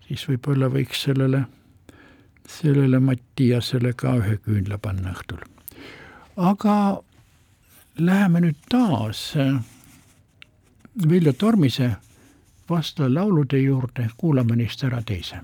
siis 0.08 0.24
võib-olla 0.30 0.70
võiks 0.72 1.02
sellele, 1.04 1.42
sellele 2.48 3.00
Mattiasele 3.04 3.92
ka 4.00 4.14
ühe 4.22 4.38
küünla 4.46 4.78
panna 4.80 5.12
õhtul. 5.12 5.44
aga 6.38 7.04
läheme 8.00 8.46
nüüd 8.48 8.64
taas 8.70 9.34
äh, 9.36 9.60
Viljo 11.10 11.34
Tormise 11.34 11.92
vastalaulude 12.70 13.60
juurde, 13.60 14.10
kuulame 14.18 14.56
neist 14.56 14.84
ära 14.84 15.02
teise. 15.02 15.44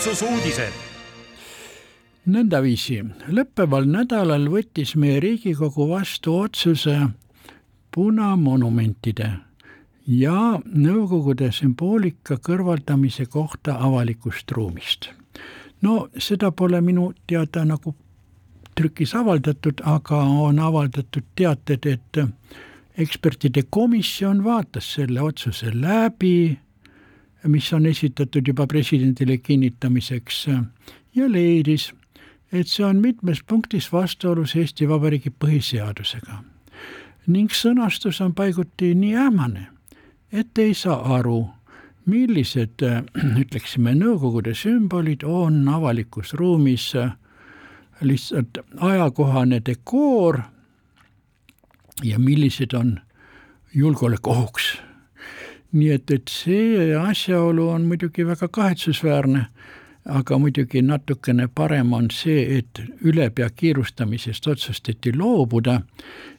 Muinsusuudised. 0.00 0.72
nõndaviisi, 2.32 3.02
lõppeval 3.36 3.84
nädalal 3.84 4.46
võttis 4.48 4.94
meie 4.96 5.18
Riigikogu 5.20 5.88
vastu 5.90 6.38
otsuse 6.40 6.94
punamonumentide 7.92 9.28
ja 10.06 10.56
Nõukogude 10.64 11.50
sümboolika 11.52 12.38
kõrvaldamise 12.40 13.26
kohta 13.26 13.76
avalikust 13.76 14.50
ruumist. 14.56 15.10
no 15.82 16.08
seda 16.18 16.50
pole 16.50 16.80
minu 16.80 17.12
teada 17.26 17.64
nagu 17.64 17.94
trükis 18.74 19.14
avaldatud, 19.14 19.84
aga 19.84 20.16
on 20.16 20.58
avaldatud 20.58 21.28
teated, 21.36 21.86
et 21.86 22.24
ekspertide 22.96 23.62
komisjon 23.70 24.44
vaatas 24.44 24.94
selle 24.94 25.20
otsuse 25.20 25.74
läbi 25.74 26.56
mis 27.46 27.72
on 27.72 27.86
esitatud 27.86 28.46
juba 28.46 28.66
presidendile 28.66 29.38
kinnitamiseks 29.38 30.46
ja 31.14 31.28
leidis, 31.32 31.92
et 32.52 32.68
see 32.68 32.84
on 32.84 33.00
mitmes 33.00 33.42
punktis 33.46 33.92
vastuolus 33.92 34.56
Eesti 34.56 34.88
Vabariigi 34.88 35.30
põhiseadusega. 35.30 36.42
ning 37.26 37.50
sõnastus 37.52 38.20
on 38.20 38.34
paiguti 38.34 38.94
nii 38.94 39.14
ähmane, 39.16 39.66
et 40.32 40.58
ei 40.58 40.74
saa 40.74 41.14
aru, 41.16 41.46
millised, 42.06 42.82
ütleksime, 43.42 43.94
Nõukogude 43.94 44.54
sümbolid 44.54 45.22
on 45.22 45.68
avalikus 45.68 46.34
ruumis 46.34 46.92
lihtsalt 48.00 48.58
ajakohane 48.76 49.60
dekoor 49.66 50.40
ja 52.02 52.18
millised 52.18 52.72
on 52.74 53.00
julgeolekuohuks 53.74 54.89
nii 55.72 55.90
et, 55.94 56.10
et 56.10 56.30
see 56.32 56.90
asjaolu 56.98 57.68
on 57.74 57.86
muidugi 57.90 58.26
väga 58.26 58.48
kahetsusväärne, 58.48 59.44
aga 60.10 60.38
muidugi 60.40 60.82
natukene 60.82 61.46
parem 61.54 61.92
on 61.92 62.08
see, 62.14 62.58
et 62.58 62.80
ülepea 63.04 63.50
kiirustamisest 63.50 64.46
otsustati 64.50 65.12
loobuda, 65.16 65.80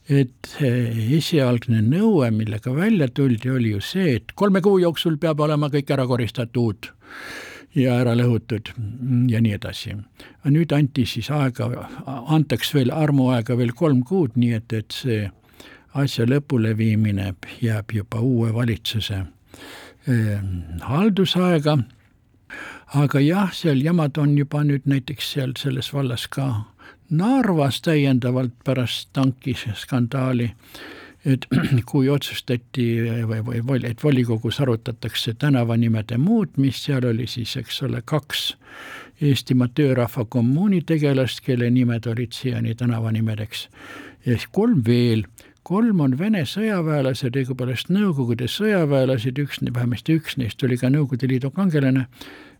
et 0.09 0.51
esialgne 0.59 1.83
nõue, 1.85 2.31
millega 2.35 2.73
välja 2.75 3.07
tuldi, 3.07 3.49
oli 3.53 3.75
ju 3.75 3.81
see, 3.85 4.17
et 4.17 4.35
kolme 4.35 4.61
kuu 4.61 4.81
jooksul 4.81 5.17
peab 5.21 5.39
olema 5.45 5.69
kõik 5.71 5.93
ära 5.93 6.07
koristatud 6.09 6.91
ja 7.77 7.95
ära 8.01 8.15
lõhutud 8.17 8.73
ja 9.31 9.39
nii 9.39 9.53
edasi. 9.55 9.95
nüüd 10.43 10.73
anti 10.75 11.05
siis 11.05 11.29
aega, 11.31 11.69
antaks 12.05 12.73
veel 12.75 12.91
armuaega 12.91 13.55
veel 13.57 13.71
kolm 13.77 14.03
kuud, 14.03 14.35
nii 14.35 14.57
et, 14.57 14.73
et 14.73 14.91
see 14.91 15.29
asja 15.93 16.25
lõpuleviimine 16.25 17.33
jääb 17.61 17.91
juba 17.93 18.19
uue 18.19 18.53
valitsuse 18.53 19.23
eh, 20.07 20.39
haldusaega, 20.81 21.77
aga 22.95 23.19
jah, 23.19 23.51
seal 23.53 23.81
jamad 23.83 24.17
on 24.17 24.37
juba 24.37 24.63
nüüd 24.63 24.87
näiteks 24.87 25.33
seal 25.35 25.55
selles 25.59 25.93
vallas 25.93 26.27
ka 26.31 26.51
Narvas 27.11 27.81
täiendavalt 27.83 28.53
pärast 28.63 29.09
tankiskandaali, 29.13 30.45
et 31.25 31.47
kui 31.91 32.07
otsustati 32.09 32.85
või, 33.27 33.41
või, 33.43 33.59
või 33.67 33.81
et 33.89 34.03
volikogus 34.03 34.61
arutatakse 34.63 35.33
tänavanimede 35.33 36.17
muutmist, 36.17 36.87
seal 36.87 37.05
oli 37.09 37.27
siis, 37.27 37.57
eks 37.59 37.83
ole, 37.83 38.01
kaks 38.05 38.55
Eestimaa 39.21 39.67
töörahva 39.75 40.23
kommuuni 40.25 40.79
tegelast, 40.81 41.43
kelle 41.45 41.67
nimed 41.69 42.07
olid 42.09 42.31
siiani 42.33 42.73
tänavanimedeks, 42.75 43.67
siis 44.23 44.47
kolm 44.51 44.79
veel 44.87 45.27
kolm 45.63 46.01
on 46.01 46.17
Vene 46.19 46.43
sõjaväelased, 46.47 47.35
õigupoolest 47.37 47.91
Nõukogude 47.93 48.47
sõjaväelased, 48.49 49.37
üks, 49.41 49.61
vähemasti 49.61 50.17
üks 50.19 50.37
neist 50.41 50.63
oli 50.63 50.77
ka 50.81 50.89
Nõukogude 50.89 51.29
Liidu 51.29 51.51
kangelane, 51.55 52.07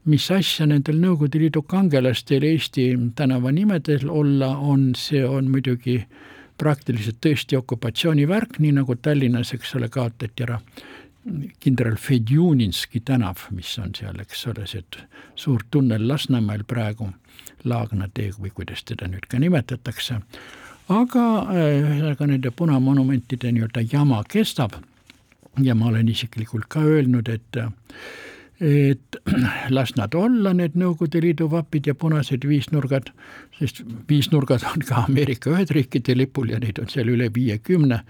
mis 0.06 0.28
asja 0.32 0.68
nendel 0.70 1.00
Nõukogude 1.02 1.42
Liidu 1.42 1.64
kangelastel 1.68 2.46
Eesti 2.48 2.92
tänavanimedel 3.16 4.10
olla 4.10 4.56
on, 4.58 4.92
see 4.96 5.24
on 5.26 5.50
muidugi 5.52 6.02
praktiliselt 6.62 7.18
tõesti 7.26 7.58
okupatsioonivärk, 7.58 8.60
nii 8.62 8.76
nagu 8.78 8.96
Tallinnas, 8.96 9.54
eks 9.56 9.76
ole, 9.80 9.90
kaotati 9.90 10.46
ära 10.46 10.60
kindral 11.62 11.98
Fedjuninski 12.02 13.02
tänav, 13.06 13.48
mis 13.54 13.72
on 13.82 13.94
seal, 13.98 14.18
eks 14.22 14.46
ole, 14.50 14.66
see 14.70 14.84
suur 15.38 15.66
tunnel 15.72 16.08
Lasnamäel 16.08 16.64
praegu, 16.68 17.12
Laagna 17.64 18.08
tee 18.14 18.32
või 18.40 18.50
kuidas 18.58 18.82
teda 18.90 19.06
nüüd 19.10 19.28
ka 19.30 19.38
nimetatakse, 19.42 20.18
aga 20.92 21.26
ühesõnaga 21.56 22.28
nende 22.30 22.52
punamonumentide 22.52 23.52
nii-öelda 23.56 23.86
jama 23.92 24.24
kestab. 24.30 24.76
Ja 25.62 25.76
ma 25.76 25.90
olen 25.92 26.10
isiklikult 26.10 26.70
ka 26.72 26.84
öelnud, 26.88 27.30
et 27.30 27.64
et 28.62 29.18
las 29.78 29.96
nad 29.98 30.14
olla, 30.16 30.54
need 30.54 30.76
Nõukogude 30.78 31.22
Liidu 31.24 31.48
vapid 31.50 31.88
ja 31.90 31.96
punased 31.98 32.46
viisnurgad, 32.46 33.10
sest 33.58 33.82
viisnurgad 34.10 34.62
on 34.70 34.86
ka 34.86 35.06
Ameerika 35.08 35.50
Ühendriikide 35.50 36.14
lipul 36.18 36.54
ja 36.54 36.60
neid 36.62 36.80
on 36.80 36.92
seal 36.92 37.10
üle 37.10 37.32
viiekümne 37.34 38.04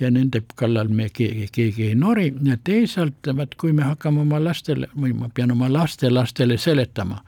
ja 0.00 0.10
nende 0.10 0.42
kallal 0.58 0.90
me 0.92 1.08
keegi, 1.08 1.48
keegi 1.52 1.88
ei 1.88 1.94
nori. 1.96 2.28
Ja 2.44 2.58
teisalt, 2.60 3.30
vaat 3.36 3.54
kui 3.60 3.72
me 3.72 3.86
hakkame 3.86 4.24
oma 4.26 4.42
lastele 4.44 4.90
või 4.92 5.14
ma 5.16 5.30
pean 5.34 5.54
oma 5.54 5.70
lastelastele 5.72 6.58
seletama, 6.60 7.22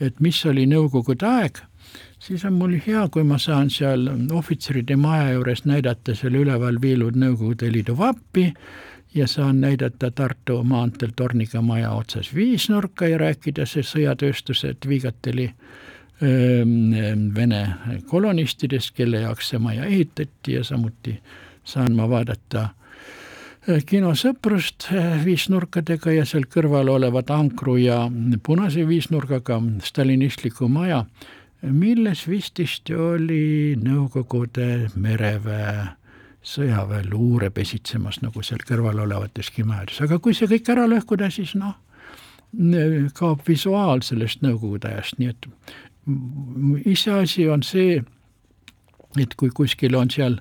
et 0.00 0.20
mis 0.20 0.40
oli 0.48 0.64
Nõukogude 0.70 1.28
aeg, 1.28 1.60
siis 2.22 2.44
on 2.44 2.52
mul 2.52 2.76
hea, 2.86 3.02
kui 3.10 3.24
ma 3.26 3.38
saan 3.38 3.70
seal 3.70 4.06
ohvitseride 4.32 4.96
maja 4.96 5.32
juures 5.34 5.64
näidata 5.66 6.14
seal 6.14 6.38
üleval 6.38 6.78
viilud 6.82 7.18
Nõukogude 7.18 7.70
Liidu 7.72 7.96
vappi 7.98 8.52
ja 9.14 9.26
saan 9.26 9.60
näidata 9.60 10.10
Tartu 10.10 10.62
maanteel 10.64 11.12
Torniga 11.16 11.62
maja 11.62 11.90
otsas 11.90 12.34
viisnurka 12.34 13.08
ja 13.10 13.18
rääkida 13.18 13.66
see 13.66 13.82
sõjatööstuse 13.82 14.74
Tvigateli 14.80 15.50
Vene 17.34 17.62
kolonistidest, 18.06 18.92
kelle 18.94 19.24
jaoks 19.24 19.48
see 19.50 19.58
maja 19.58 19.88
ehitati 19.90 20.54
ja 20.54 20.62
samuti 20.64 21.16
saan 21.64 21.96
ma 21.98 22.06
vaadata 22.10 22.68
kinosõprust 23.86 24.86
viisnurkadega 25.24 26.14
ja 26.14 26.24
seal 26.26 26.46
kõrval 26.50 26.90
olevat 26.94 27.30
ankru 27.30 27.76
ja 27.82 28.04
punase 28.42 28.86
viisnurgaga 28.86 29.58
stalinistliku 29.82 30.68
maja, 30.68 31.04
milles 31.62 32.24
vististi 32.28 32.94
oli 32.94 33.76
Nõukogude 33.78 34.90
mereväe 34.98 35.86
sõjaväe 36.42 37.04
luure 37.06 37.52
pesitsemas 37.54 38.18
nagu 38.22 38.42
seal 38.42 38.64
kõrval 38.66 39.04
olevateski 39.04 39.62
majades, 39.66 40.00
aga 40.02 40.18
kui 40.18 40.34
see 40.34 40.50
kõik 40.50 40.72
ära 40.74 40.88
lõhkuda, 40.90 41.30
siis 41.30 41.54
noh, 41.54 41.76
kaob 43.14 43.44
visuaal 43.46 44.02
sellest 44.02 44.42
nõukogude 44.42 44.90
ajast, 44.90 45.20
nii 45.22 45.30
et 45.30 45.46
iseasi 46.90 47.46
on 47.48 47.62
see, 47.62 48.02
et 49.22 49.36
kui 49.38 49.52
kuskil 49.54 49.94
on 49.96 50.10
seal 50.10 50.40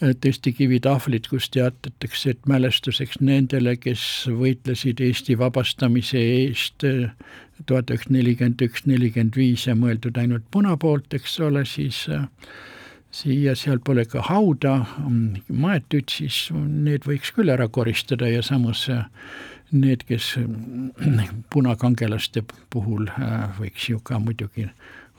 tõesti 0.00 0.54
kivitahvlid, 0.56 1.26
kus 1.28 1.50
teatatakse, 1.52 2.30
et 2.32 2.46
mälestuseks 2.48 3.18
nendele, 3.20 3.74
kes 3.76 4.02
võitlesid 4.32 5.02
Eesti 5.04 5.36
vabastamise 5.38 6.20
eest 6.20 6.86
tuhat 7.66 7.90
üheksasada 7.90 8.16
nelikümmend 8.16 8.62
üks, 8.64 8.84
nelikümmend 8.88 9.36
viis 9.36 9.66
ja 9.68 9.76
mõeldud 9.76 10.18
ainult 10.20 10.46
puna 10.52 10.76
poolt, 10.80 11.12
eks 11.14 11.38
ole, 11.44 11.64
siis 11.68 12.02
äh, 12.12 12.26
siia, 13.14 13.54
seal 13.58 13.80
pole 13.84 14.06
ka 14.08 14.22
hauda 14.28 14.80
maetud, 15.48 16.08
siis 16.10 16.48
need 16.54 17.06
võiks 17.08 17.34
küll 17.36 17.52
ära 17.52 17.68
koristada 17.68 18.28
ja 18.30 18.42
samas 18.46 18.86
äh, 18.92 19.04
need, 19.72 20.06
kes 20.08 20.34
äh, 20.40 21.28
punakangelaste 21.52 22.44
puhul 22.70 23.10
võiks 23.60 23.90
ju 23.90 24.00
ka 24.00 24.20
muidugi 24.22 24.70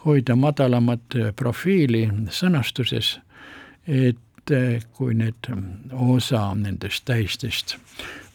hoida 0.05 0.35
madalamat 0.35 1.13
profiili 1.37 2.07
sõnastuses, 2.33 3.19
et 3.85 4.17
kui 4.97 5.13
need 5.13 5.47
osa 5.91 6.47
nendest 6.57 7.05
tähistest 7.05 7.77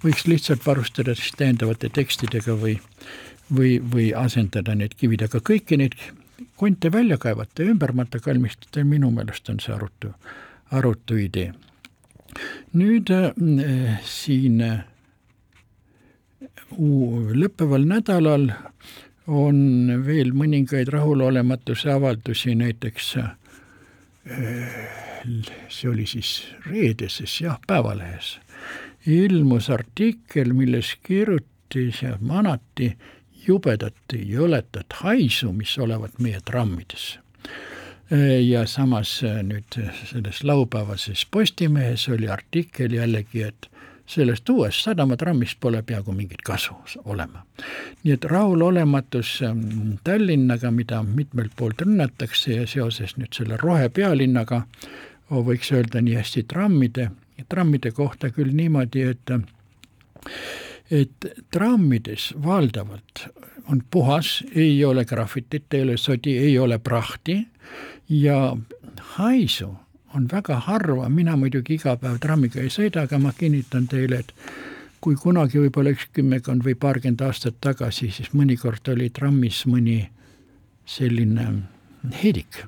võiks 0.05 0.27
lihtsalt 0.29 0.67
varustada 0.67 1.15
siis 1.17 1.35
täiendavate 1.39 1.91
tekstidega 1.95 2.57
või, 2.61 2.77
või, 3.51 3.77
või 3.93 4.11
asendada 4.17 4.75
need 4.79 4.95
kividega, 4.99 5.41
kõiki 5.41 5.79
neid 5.81 5.97
konte 6.61 6.93
välja 6.93 7.19
kaevata 7.21 7.65
ja 7.65 7.73
ümber 7.73 7.93
matta 7.97 8.21
kalmistada, 8.23 8.85
minu 8.85 9.11
meelest 9.15 9.49
on 9.53 9.61
see 9.63 9.75
arutu, 9.75 10.13
arutu 10.73 11.19
idee. 11.21 11.53
nüüd 12.77 13.11
äh, 13.11 13.33
siin 14.05 14.61
äh, 14.61 14.85
lõppeval 16.77 17.87
nädalal 17.89 18.51
on 19.27 19.59
veel 20.07 20.33
mõningaid 20.37 20.89
rahulolematuse 20.93 21.91
avaldusi, 21.93 22.55
näiteks 22.55 23.17
äh, 23.17 23.31
see 25.69 25.91
oli 25.91 26.07
siis 26.07 26.55
reedeses 26.67 27.41
jah, 27.41 27.59
Päevalehes, 27.67 28.39
ilmus 29.07 29.71
artikkel, 29.71 30.53
milles 30.53 30.97
kirjutis 31.03 32.03
ja 32.03 32.17
manati 32.21 32.93
jubedat, 33.47 34.17
jõledat 34.17 34.99
haisu, 35.03 35.53
mis 35.53 35.79
olevat 35.79 36.19
meie 36.19 36.41
trammides. 36.45 37.19
ja 38.47 38.67
samas 38.67 39.19
äh, 39.25 39.41
nüüd 39.43 39.77
selles 40.07 40.45
laupäevases 40.45 41.27
Postimehes 41.31 42.09
oli 42.09 42.29
artikkel 42.31 42.93
jällegi, 42.95 43.43
et 43.43 43.67
sellest 44.07 44.49
uuest 44.49 44.85
sadamatrammist 44.85 45.59
pole 45.61 45.83
peaaegu 45.83 46.13
mingit 46.13 46.43
kasu 46.47 46.75
olema. 47.05 47.43
nii 48.05 48.13
et 48.15 48.25
rahulolematus 48.25 49.43
ähm, 49.43 49.99
Tallinnaga, 50.05 50.71
mida 50.71 51.03
mitmelt 51.03 51.53
poolt 51.57 51.83
rünnatakse 51.83 52.55
ja 52.55 52.67
seoses 52.67 53.17
nüüd 53.17 53.35
selle 53.35 53.57
rohepealinnaga, 53.57 54.63
võiks 55.31 55.73
öelda 55.75 56.01
nii 56.03 56.17
hästi 56.19 56.43
trammide, 56.49 57.11
trammide 57.49 57.91
kohta 57.91 58.31
küll 58.31 58.55
niimoodi, 58.55 59.03
et 59.03 59.33
et 60.91 61.27
trammides 61.51 62.33
valdavalt 62.45 63.27
on 63.71 63.83
puhas, 63.91 64.45
ei 64.55 64.85
ole 64.85 65.05
grafitit, 65.05 65.75
ei 65.75 65.83
ole 65.83 65.97
sodi, 65.97 66.37
ei 66.39 66.59
ole 66.59 66.79
prahti 66.79 67.41
ja 68.09 68.57
haisu 69.17 69.75
on 70.15 70.29
väga 70.33 70.61
harva, 70.61 71.09
mina 71.09 71.37
muidugi 71.37 71.75
iga 71.75 71.97
päev 72.01 72.21
trammiga 72.23 72.63
ei 72.63 72.71
sõida, 72.73 73.05
aga 73.05 73.19
ma 73.21 73.33
kinnitan 73.37 73.89
teile, 73.91 74.23
et 74.23 74.33
kui 75.05 75.17
kunagi 75.21 75.61
võib-olla 75.61 75.93
üks 75.95 76.09
kümmekond 76.17 76.65
või 76.65 76.77
paarkümmend 76.79 77.23
aastat 77.27 77.59
tagasi, 77.61 78.11
siis 78.15 78.33
mõnikord 78.33 78.89
oli 78.95 79.11
trammis 79.11 79.65
mõni 79.69 80.01
selline 80.87 81.49
heidik, 82.23 82.63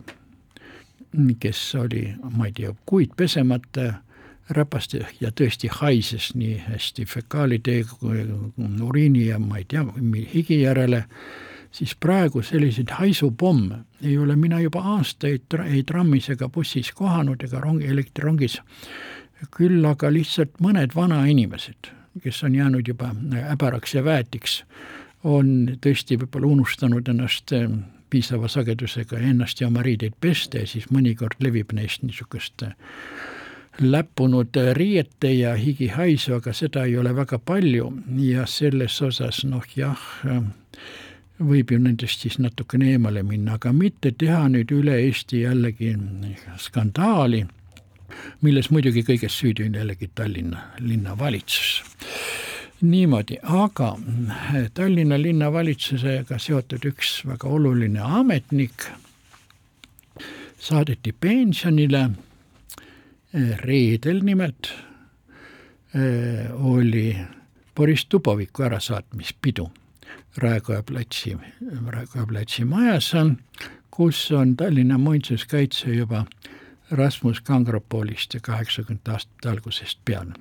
kes 1.40 1.74
oli, 1.74 2.14
ma 2.36 2.46
ei 2.46 2.52
tea, 2.52 2.74
kuid 2.86 3.14
pesemata 3.16 3.92
räpast 4.50 4.94
ja 5.20 5.32
tõesti 5.34 5.68
haises 5.80 6.30
nii 6.38 6.56
hästi 6.68 7.04
fekaalide 7.08 7.82
kui 7.98 8.24
uriini 8.84 9.26
ja 9.26 9.38
ma 9.38 9.60
ei 9.60 9.66
tea, 9.68 9.84
higi 10.32 10.62
järele, 10.62 11.04
siis 11.72 11.94
praegu 12.00 12.42
selliseid 12.42 12.90
haisupomme 12.96 13.82
ei 14.02 14.18
ole 14.18 14.36
mina 14.36 14.60
juba 14.60 14.80
aastaid 14.96 15.58
ei 15.66 15.82
trammis 15.82 16.30
ega 16.30 16.48
bussis 16.48 16.92
kohanud 16.92 17.42
ega 17.44 17.60
rongi, 17.60 17.86
elektrirongis, 17.86 18.60
küll 19.54 19.84
aga 19.86 20.10
lihtsalt 20.12 20.56
mõned 20.64 20.96
vanainimesed, 20.96 21.92
kes 22.22 22.42
on 22.44 22.54
jäänud 22.54 22.88
juba 22.88 23.12
äbaraks 23.52 23.94
ja 23.94 24.04
väetiks, 24.04 24.62
on 25.24 25.78
tõesti 25.82 26.16
võib-olla 26.18 26.54
unustanud 26.56 27.08
ennast 27.10 27.52
piisava 28.10 28.48
sagedusega 28.48 29.18
ennast 29.18 29.60
ja 29.60 29.66
oma 29.66 29.82
riideid 29.82 30.16
pesta 30.20 30.62
ja 30.62 30.66
siis 30.66 30.90
mõnikord 30.94 31.40
levib 31.44 31.72
neist 31.72 32.02
niisugust 32.02 32.62
äh, 32.62 32.74
läppunud 33.80 34.48
riiete 34.72 35.32
ja 35.32 35.54
higihaisu, 35.54 36.34
aga 36.34 36.52
seda 36.52 36.84
ei 36.84 36.96
ole 36.98 37.14
väga 37.16 37.38
palju 37.38 37.92
ja 38.18 38.46
selles 38.46 39.02
osas 39.02 39.44
noh 39.46 39.64
jah, 39.76 40.02
võib 41.38 41.70
ju 41.72 41.78
nendest 41.78 42.24
siis 42.26 42.38
natukene 42.42 42.92
eemale 42.94 43.22
minna, 43.22 43.54
aga 43.54 43.72
mitte 43.72 44.12
teha 44.18 44.48
nüüd 44.50 44.74
üle 44.74 44.98
Eesti 45.04 45.44
jällegi 45.44 45.94
skandaali, 46.58 47.44
milles 48.42 48.70
muidugi 48.74 49.04
kõiges 49.06 49.38
süüdi 49.38 49.68
on 49.68 49.78
jällegi 49.78 50.10
Tallinna 50.14 50.72
linnavalitsus. 50.80 51.82
Niimoodi, 52.80 53.38
aga 53.42 53.96
Tallinna 54.74 55.18
linnavalitsusega 55.22 56.38
seotud 56.38 56.84
üks 56.92 57.22
väga 57.26 57.48
oluline 57.48 58.00
ametnik 58.00 58.86
saadeti 60.58 61.12
pensionile 61.12 62.10
reedel 63.62 64.22
nimelt 64.24 64.70
äh, 65.96 66.64
oli 66.64 67.16
Boris 67.74 68.06
Duboviku 68.10 68.62
ärasaatmispidu 68.62 69.70
Raekoja 70.36 70.82
platsi, 70.82 71.36
Raekoja 71.86 72.26
platsi 72.26 72.64
majas, 72.64 73.12
kus 73.90 74.32
on 74.32 74.56
Tallinna 74.56 74.98
muinsuskaitse 74.98 75.90
juba 75.90 76.24
Rasmus 76.90 77.40
Kangropoolist 77.40 78.34
ja 78.34 78.40
kaheksakümnendate 78.40 79.10
aastate 79.10 79.48
algusest 79.48 79.98
peale. 80.04 80.32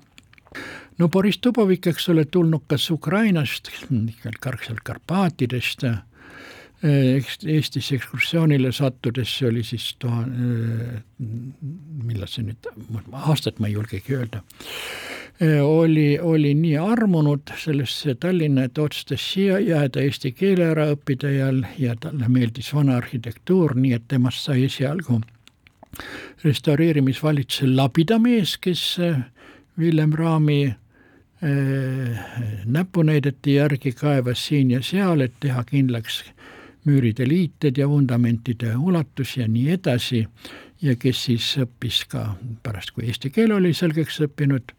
No 0.98 1.10
Boris 1.10 1.39
Dubovik, 1.43 1.88
eks 1.88 2.10
ole, 2.10 2.26
tulnukas 2.26 2.89
Ukrainast, 2.91 3.72
sealt 3.80 4.84
Karpaatidest, 4.84 5.86
eks 6.84 7.39
Eestis 7.50 7.91
ekskursioonile 7.96 8.72
sattudes, 8.72 9.32
see 9.39 9.48
oli 9.50 9.63
siis 9.65 9.96
tuhande, 10.00 11.02
millal 12.06 12.30
see 12.30 12.46
nüüd, 12.46 12.70
aastat 13.26 13.60
ma 13.60 13.70
ei 13.70 13.78
julgegi 13.78 14.17
öelda, 14.17 14.43
oli, 15.63 16.20
oli 16.22 16.54
nii 16.58 16.76
armunud 16.82 17.54
sellesse 17.62 18.15
Tallinna, 18.22 18.67
et 18.70 18.78
otsustas 18.78 19.26
siia 19.34 19.60
jääda 19.62 20.02
eesti 20.06 20.32
keele 20.38 20.70
ära 20.74 20.88
õppida 20.93 21.34
ja, 21.34 21.50
ja 21.78 21.98
talle 22.02 22.30
meeldis 22.30 22.70
vana 22.74 22.98
arhitektuur, 23.02 23.76
nii 23.78 23.98
et 23.98 24.08
temast 24.08 24.46
sai 24.46 24.63
esialgu 24.70 25.22
restaureerimisvalitsuse 26.43 27.70
labidamees, 27.74 28.58
kes 28.62 28.84
Villem 29.80 30.13
Raami 30.13 30.66
äh, 30.68 30.76
näpunäidete 32.66 33.52
järgi 33.52 33.92
kaevas 33.92 34.46
siin 34.48 34.72
ja 34.72 34.82
seal, 34.82 35.22
et 35.22 35.34
teha 35.40 35.63
kindlaks 35.63 36.24
müüride 36.88 37.28
liited 37.28 37.78
ja 37.78 37.90
vundamentide 37.90 38.76
ulatus 38.76 39.38
ja 39.38 39.48
nii 39.48 39.70
edasi. 39.76 40.28
Ja 40.82 40.94
kes 40.96 41.24
siis 41.26 41.46
õppis 41.58 42.04
ka 42.10 42.36
pärast, 42.63 42.92
kui 42.94 43.08
eesti 43.10 43.32
keel 43.34 43.52
oli 43.56 43.72
selgeks 43.74 44.20
õppinud, 44.28 44.74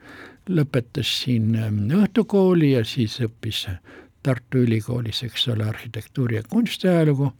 lõpetas 0.48 1.11
siin 1.24 1.56
õhtukooli 1.98 2.72
ja 2.76 2.84
siis 2.87 3.18
õppis 3.26 3.64
Tartu 4.22 4.62
Ülikoolis, 4.62 5.22
eks 5.26 5.48
ole, 5.48 5.66
arhitektuuri 5.66 6.38
ja 6.38 6.42
kunstiajalugu. 6.48 7.32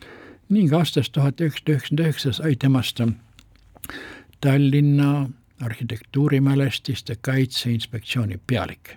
Ning 0.49 0.73
aastast 0.75 1.13
tuhat 1.13 1.41
üheksasada 1.41 1.75
üheksakümmend 1.75 2.05
üheksa 2.05 2.33
sai 2.33 2.57
temast 2.57 3.03
Tallinna 4.41 5.29
arhitektuurimälestiste 5.61 7.17
kaitseinspektsiooni 7.21 8.41
pealik. 8.47 8.97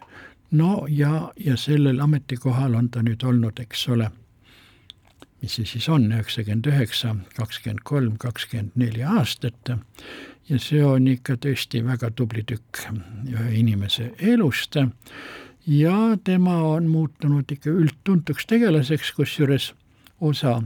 no 0.51 0.85
ja, 0.89 1.31
ja 1.39 1.57
sellel 1.57 1.99
ametikohal 1.99 2.73
on 2.73 2.89
ta 2.89 3.01
nüüd 3.01 3.23
olnud, 3.23 3.59
eks 3.59 3.87
ole, 3.89 4.09
mis 5.41 5.55
see 5.55 5.65
siis 5.65 5.89
on, 5.89 6.11
üheksakümmend 6.11 6.67
üheksa, 6.67 7.15
kakskümmend 7.35 7.79
kolm, 7.83 8.17
kakskümmend 8.17 8.75
neli 8.75 9.03
aastat 9.03 9.71
ja 10.49 10.59
see 10.59 10.83
on 10.85 11.07
ikka 11.07 11.37
tõesti 11.45 11.83
väga 11.85 12.11
tubli 12.11 12.43
tükk 12.43 12.83
ühe 13.31 13.47
inimese 13.59 14.11
elust 14.19 14.75
ja 15.67 15.95
tema 16.23 16.57
on 16.73 16.89
muutunud 16.89 17.51
ikka 17.51 17.69
üldtuntuks 17.69 18.45
tegelaseks, 18.49 19.13
kusjuures 19.15 19.71
osa 20.21 20.61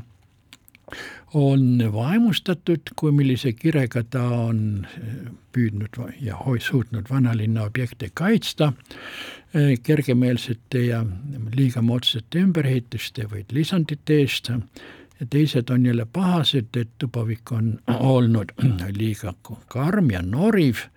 on 1.33 1.91
vaimustatud, 1.93 2.93
kui 2.95 3.11
millise 3.11 3.53
kirega 3.53 4.03
ta 4.03 4.23
on 4.23 4.87
eh, 4.97 5.31
püüdnud 5.55 5.99
ja 6.21 6.37
suutnud 6.59 7.09
vanalinna 7.09 7.63
objekte 7.63 8.09
kaitsta 8.13 8.73
eh, 9.53 9.79
kergemeelsete 9.83 10.85
ja 10.85 11.05
liiga 11.55 11.81
moodsate 11.81 12.39
ümberehituste 12.39 13.27
või 13.31 13.45
lisandite 13.51 14.21
eest 14.21 14.49
ja 15.19 15.25
teised 15.29 15.69
on 15.69 15.85
jälle 15.85 16.05
pahased, 16.05 16.75
et 16.75 16.89
Dubovik 17.01 17.51
on 17.51 17.79
olnud 18.15 18.51
liiga 19.01 19.33
karm 19.67 20.11
ja 20.11 20.21
noriv 20.21 20.87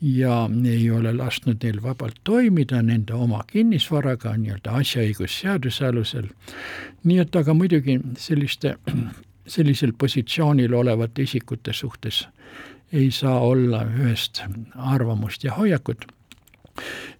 ja 0.00 0.50
ei 0.64 0.90
ole 0.90 1.12
lasknud 1.16 1.62
neil 1.62 1.82
vabalt 1.82 2.16
toimida 2.24 2.82
nende 2.82 3.14
oma 3.14 3.44
kinnisvaraga 3.52 4.36
nii-öelda 4.36 4.74
asjaõigusseaduse 4.80 5.86
alusel. 5.86 6.26
nii 7.04 7.18
et 7.18 7.36
aga 7.36 7.54
muidugi 7.54 8.00
selliste 8.18 8.76
sellisel 9.46 9.92
positsioonil 9.98 10.72
olevate 10.72 11.22
isikute 11.22 11.72
suhtes 11.72 12.26
ei 12.92 13.10
saa 13.10 13.40
olla 13.40 13.84
ühest 13.84 14.42
arvamust 14.76 15.44
ja 15.44 15.54
hoiakut. 15.54 16.04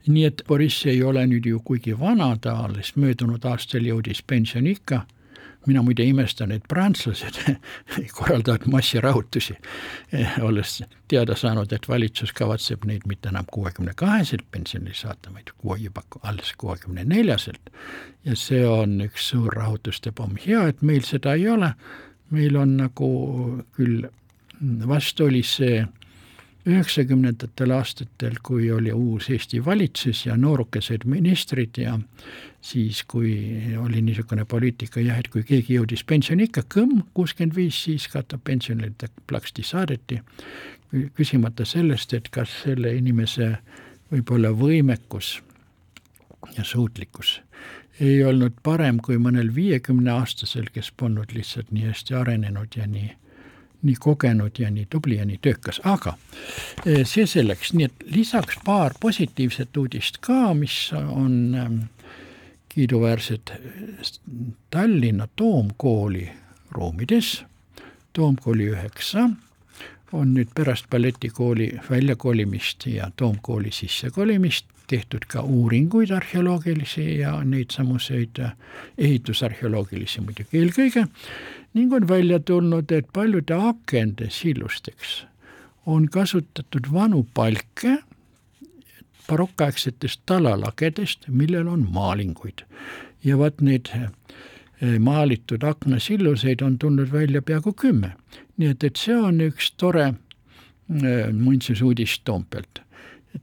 nii 0.06 0.24
et 0.24 0.42
Boriss 0.48 0.86
ei 0.86 1.02
ole 1.02 1.26
nüüd 1.26 1.46
ju 1.46 1.60
kuigi 1.64 1.94
vana, 1.98 2.36
ta 2.40 2.56
alles 2.66 2.96
möödunud 2.96 3.44
aastal 3.46 3.86
jõudis 3.86 4.22
pensioniikka 4.26 5.04
mina 5.66 5.82
muide 5.82 6.04
imestan, 6.04 6.52
et 6.52 6.66
prantslased 6.68 7.38
korraldavad 8.18 8.66
massirahutusi, 8.68 9.54
olles 10.48 10.82
teada 11.08 11.36
saanud, 11.36 11.72
et 11.72 11.88
valitsus 11.88 12.32
kavatseb 12.36 12.84
neid 12.84 13.06
mitte 13.08 13.30
enam 13.32 13.46
kuuekümne 13.52 13.94
kaheselt 13.96 14.44
pensionile 14.50 14.94
saata, 14.94 15.32
vaid 15.34 15.54
kuue, 15.58 15.78
juba 15.78 16.02
alles 16.22 16.52
kuuekümne 16.58 17.04
neljaselt. 17.04 17.72
ja 18.24 18.36
see 18.36 18.66
on 18.68 19.00
üks 19.04 19.30
suur 19.30 19.52
rahutuste 19.52 20.12
pomm, 20.12 20.36
hea, 20.46 20.66
et 20.68 20.82
meil 20.82 21.02
seda 21.06 21.34
ei 21.34 21.48
ole 21.48 21.72
meil 22.34 22.56
on 22.60 22.76
nagu 22.82 23.10
küll, 23.76 24.08
vast 24.88 25.20
oli 25.24 25.42
see 25.46 25.84
üheksakümnendatel 26.64 27.74
aastatel, 27.76 28.38
kui 28.42 28.70
oli 28.72 28.92
uus 28.92 29.28
Eesti 29.30 29.60
valitsus 29.64 30.24
ja 30.26 30.36
noorukesed 30.40 31.04
ministrid 31.04 31.76
ja 31.76 31.98
siis, 32.64 33.02
kui 33.08 33.34
oli 33.80 34.00
niisugune 34.02 34.46
poliitika 34.48 35.02
jah, 35.04 35.20
et 35.20 35.28
kui 35.28 35.44
keegi 35.44 35.76
jõudis 35.76 36.04
pensioniikka, 36.08 36.64
kõmm, 36.74 37.04
kuuskümmend 37.14 37.56
viis, 37.56 37.82
siis 37.84 38.08
ka 38.08 38.24
ta 38.24 38.40
pensionile 38.40 39.10
plaksti 39.28 39.64
saadeti, 39.66 40.20
küsimata 41.14 41.68
sellest, 41.68 42.16
et 42.16 42.32
kas 42.32 42.52
selle 42.62 42.94
inimese 42.96 43.50
võib-olla 44.12 44.54
võimekus 44.56 45.36
ja 46.56 46.64
suutlikkus 46.64 47.40
ei 48.00 48.24
olnud 48.24 48.56
parem 48.62 48.98
kui 49.02 49.18
mõnel 49.22 49.52
viiekümneaastasel, 49.54 50.70
kes 50.74 50.90
polnud 50.96 51.34
lihtsalt 51.34 51.70
nii 51.72 51.90
hästi 51.90 52.16
arenenud 52.18 52.74
ja 52.76 52.86
nii, 52.90 53.10
nii 53.86 53.96
kogenud 54.00 54.58
ja 54.58 54.70
nii 54.70 54.86
tubli 54.90 55.18
ja 55.20 55.26
nii 55.28 55.38
töökas, 55.42 55.80
aga 55.84 56.16
eh, 56.86 57.04
see 57.06 57.26
selleks, 57.30 57.72
nii 57.74 57.88
et 57.90 58.06
lisaks 58.16 58.58
paar 58.64 58.96
positiivset 59.00 59.76
uudist 59.76 60.18
ka, 60.24 60.54
mis 60.58 60.90
on 60.94 61.36
ähm, 61.54 61.80
kiiduväärsed 62.74 63.54
Tallinna 64.70 65.28
Toomkooli 65.36 66.28
ruumides, 66.74 67.44
Toomkooli 68.12 68.72
üheksa, 68.74 69.28
on 70.14 70.34
nüüd 70.34 70.50
pärast 70.54 70.86
balletikooli 70.90 71.72
väljakolimist 71.90 72.86
ja 72.86 73.10
Toomkooli 73.16 73.70
sissekolimist 73.74 74.73
tehtud 74.86 75.26
ka 75.28 75.40
uuringuid 75.40 76.10
arheoloogilisi 76.10 77.18
ja 77.18 77.36
neid 77.44 77.72
samuseid 77.72 78.40
ehitusarheoloogilisi 78.98 80.20
muidugi 80.20 80.60
eelkõige 80.60 81.06
ning 81.74 81.92
on 81.92 82.08
välja 82.08 82.38
tulnud, 82.38 82.92
et 82.92 83.06
paljude 83.12 83.54
akende 83.54 84.30
sillusteks 84.30 85.24
on 85.86 86.08
kasutatud 86.08 86.92
vanu 86.92 87.26
palke 87.34 87.98
barokkaegsetest 89.28 90.20
talalagedest, 90.26 91.28
millel 91.28 91.68
on 91.68 91.86
maalinguid. 91.92 92.64
ja 93.24 93.38
vot 93.38 93.60
need 93.60 93.88
eh, 93.94 94.98
maalitud 95.00 95.62
aknasilluseid 95.62 96.60
on 96.60 96.78
tulnud 96.78 97.12
välja 97.12 97.42
peaaegu 97.42 97.72
kümme. 97.72 98.12
nii 98.56 98.68
et, 98.68 98.84
et 98.84 98.96
see 98.96 99.16
on 99.16 99.40
üks 99.40 99.72
tore 99.76 100.06
eh, 100.06 101.32
muinsusuudis 101.32 102.20
Toompealt 102.24 102.83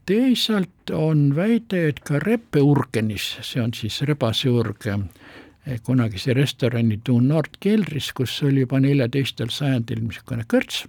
teisalt 0.05 0.91
on 0.93 1.31
väide, 1.35 1.87
et 1.89 1.99
ka 1.99 2.19
Reppe-Urgenis, 2.19 3.37
see 3.45 3.61
on 3.61 3.73
siis 3.75 4.01
rebaseurg 4.07 4.87
eh, 4.87 5.79
kunagise 5.83 6.33
restorani 6.33 6.99
Du 7.05 7.19
Nord 7.19 7.59
keldris, 7.59 8.11
kus 8.13 8.39
oli 8.47 8.65
juba 8.65 8.79
neljateistkümnendal 8.79 9.55
sajandil 9.55 10.03
niisugune 10.05 10.47
kõrts, 10.49 10.85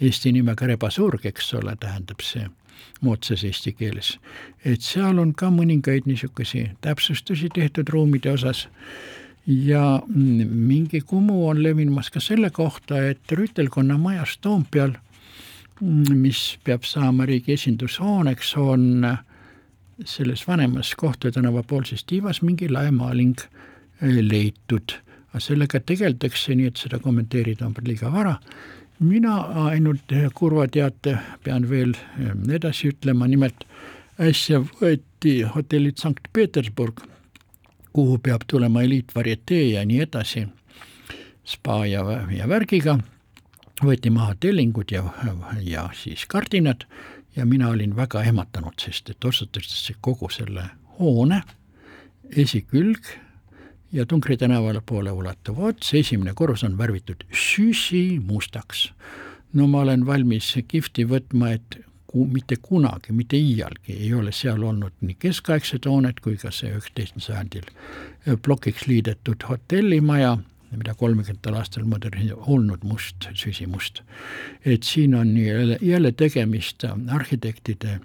eesti 0.00 0.32
nimega 0.36 0.68
rebasurg, 0.68 1.26
eks 1.28 1.52
ole, 1.58 1.76
tähendab 1.80 2.24
see 2.24 2.46
moodsas 3.00 3.44
eesti 3.44 3.72
keeles. 3.72 4.18
et 4.64 4.82
seal 4.82 5.18
on 5.18 5.34
ka 5.34 5.50
mõningaid 5.50 6.06
niisugusi 6.06 6.70
täpsustusi 6.80 7.48
tehtud 7.54 7.88
ruumide 7.88 8.30
osas 8.30 8.68
ja 9.46 10.02
mingi 10.06 11.00
kumu 11.00 11.48
on 11.48 11.62
levimas 11.62 12.10
ka 12.10 12.20
selle 12.20 12.50
kohta, 12.50 13.00
et 13.08 13.32
rüütelkonna 13.32 13.98
majas 13.98 14.38
Toompeal 14.38 14.92
mis 15.80 16.58
peab 16.64 16.82
saama 16.86 17.26
riigi 17.26 17.54
esindushooneks, 17.54 18.54
on 18.56 19.04
selles 20.04 20.46
vanemas 20.48 20.94
Kohtla 20.96 21.30
tänava 21.30 21.62
poolses 21.62 22.04
tiivas 22.04 22.42
mingi 22.42 22.68
laemaaling 22.68 23.36
eh, 24.02 24.18
leitud. 24.22 24.92
aga 25.28 25.40
sellega 25.40 25.80
tegeldakse, 25.80 26.54
nii 26.54 26.70
et 26.70 26.80
seda 26.80 26.98
kommenteerida 26.98 27.66
on 27.66 27.74
liiga 27.84 28.12
vara. 28.12 28.38
mina 28.98 29.36
ainult 29.70 30.12
kurva 30.34 30.66
teate 30.68 31.18
pean 31.44 31.70
veel 31.70 31.94
eh, 31.94 32.54
edasi 32.54 32.88
ütlema, 32.88 33.28
nimelt 33.28 33.64
äsja 34.18 34.60
võeti 34.60 35.42
hotellid 35.42 35.98
Sankt-Peterburg, 35.98 37.02
kuhu 37.92 38.18
peab 38.18 38.42
tulema 38.46 38.82
eliitvarjetee 38.82 39.70
ja 39.70 39.84
nii 39.84 40.00
edasi, 40.00 40.46
spa 41.44 41.86
ja, 41.86 42.02
ja 42.30 42.48
värgiga 42.48 42.98
võeti 43.84 44.10
maha 44.10 44.34
tellingud 44.40 44.90
ja, 44.92 45.04
ja 45.62 45.88
siis 45.94 46.26
kardinad 46.26 46.84
ja 47.36 47.46
mina 47.46 47.68
olin 47.68 47.96
väga 47.96 48.22
ehmatanud, 48.22 48.76
sest 48.80 49.10
et 49.10 49.24
otsustatakse 49.24 49.94
kogu 50.00 50.30
selle 50.32 50.64
hoone 50.98 51.42
esikülg 52.36 53.12
ja 53.92 54.06
Tunkri 54.06 54.36
tänavale 54.36 54.82
poole 54.86 55.10
ulatuv 55.10 55.60
ots, 55.70 55.94
esimene 55.94 56.34
korrus 56.34 56.64
on 56.64 56.78
värvitud 56.78 57.24
süsimustaks. 57.32 58.90
no 59.52 59.66
ma 59.66 59.80
olen 59.80 60.06
valmis 60.06 60.54
kihvti 60.68 61.06
võtma, 61.08 61.52
et 61.54 61.78
ku, 62.06 62.24
mitte 62.26 62.56
kunagi, 62.62 63.12
mitte 63.12 63.36
iialgi 63.36 63.96
ei 63.96 64.12
ole 64.14 64.32
seal 64.32 64.62
olnud 64.62 64.92
nii 65.00 65.16
keskaegsed 65.18 65.88
hooned 65.88 66.20
kui 66.24 66.36
ka 66.36 66.50
see 66.50 66.70
üheksateistkümnendal 66.72 67.26
sajandil 67.26 68.36
plokiks 68.44 68.86
liidetud 68.86 69.44
hotellimaja, 69.48 70.36
mida 70.76 70.94
kolmekümnendatel 70.94 71.54
aastal 71.54 71.84
moderni-, 71.88 72.32
olnud 72.36 72.84
must, 72.84 73.28
süsimust. 73.34 74.02
et 74.64 74.82
siin 74.82 75.14
on 75.14 75.36
jälle, 75.36 75.78
jälle 75.82 76.12
tegemist 76.12 76.84
arhitektide 77.08 78.00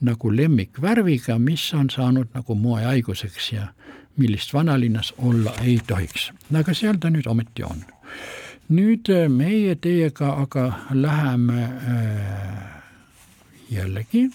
nagu 0.00 0.36
lemmikvärviga, 0.36 1.38
mis 1.38 1.74
on 1.74 1.90
saanud 1.90 2.28
nagu 2.34 2.54
moehaiguseks 2.54 3.52
ja 3.52 3.68
millist 4.16 4.54
vanalinnas 4.54 5.14
olla 5.18 5.54
ei 5.62 5.78
tohiks. 5.86 6.32
aga 6.54 6.74
seal 6.74 6.96
ta 7.00 7.10
nüüd 7.10 7.26
ometi 7.26 7.64
on. 7.64 7.84
nüüd 8.68 9.08
meie 9.28 9.74
teiega 9.74 10.32
aga 10.42 10.72
läheme 10.92 11.62
äh, 11.62 12.78
jällegi 13.70 14.30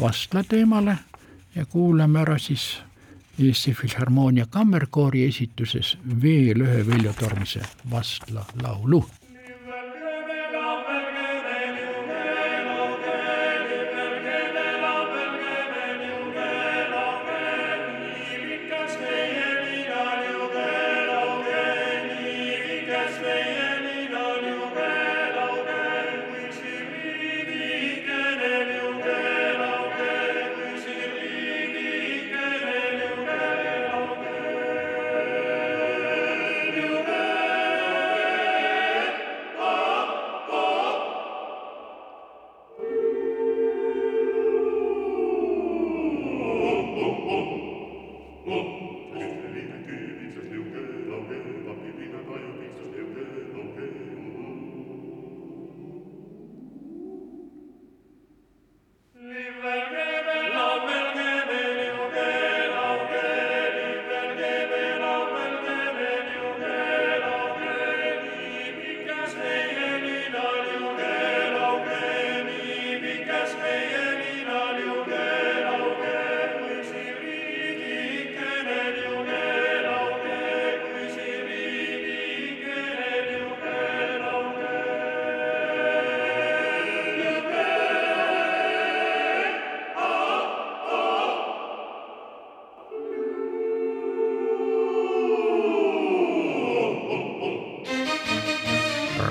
Vastla 0.00 0.42
teemale 0.44 0.98
ja 1.54 1.66
kuulame 1.66 2.20
ära 2.20 2.38
siis 2.38 2.82
Eesti 3.40 3.72
Filharmoonia 3.72 4.44
Kammerkoori 4.50 5.22
esituses 5.24 5.94
veel 6.22 6.60
ühe 6.60 6.82
Veljo 6.86 7.14
Tormise 7.16 7.62
Vastla 7.90 8.44
laulu 8.60 9.00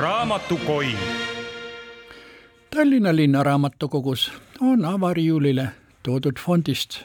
raamatukoin. 0.09 0.97
Tallinna 2.75 3.15
Linnaraamatukogus 3.15 4.31
on 4.61 4.85
avariiulile 4.85 5.67
toodud 6.03 6.39
fondist 6.45 6.99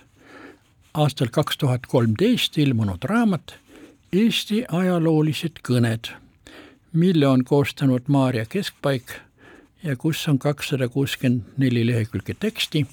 aastal 0.95 1.29
kaks 1.33 1.59
tuhat 1.59 1.87
kolmteist 1.87 2.59
ilmunud 2.59 3.05
raamat 3.05 3.55
Eesti 4.13 4.65
ajaloolised 4.73 5.61
kõned, 5.69 6.09
mille 6.93 7.29
on 7.29 7.45
koostanud 7.45 8.09
Maarja 8.09 8.47
Keskpaik 8.47 9.13
ja 9.83 9.97
kus 9.97 10.25
on 10.29 10.39
kakssada 10.39 10.89
kuuskümmend 10.89 11.61
neli 11.61 11.87
lehekülge 11.87 12.35
teksti 12.41 12.87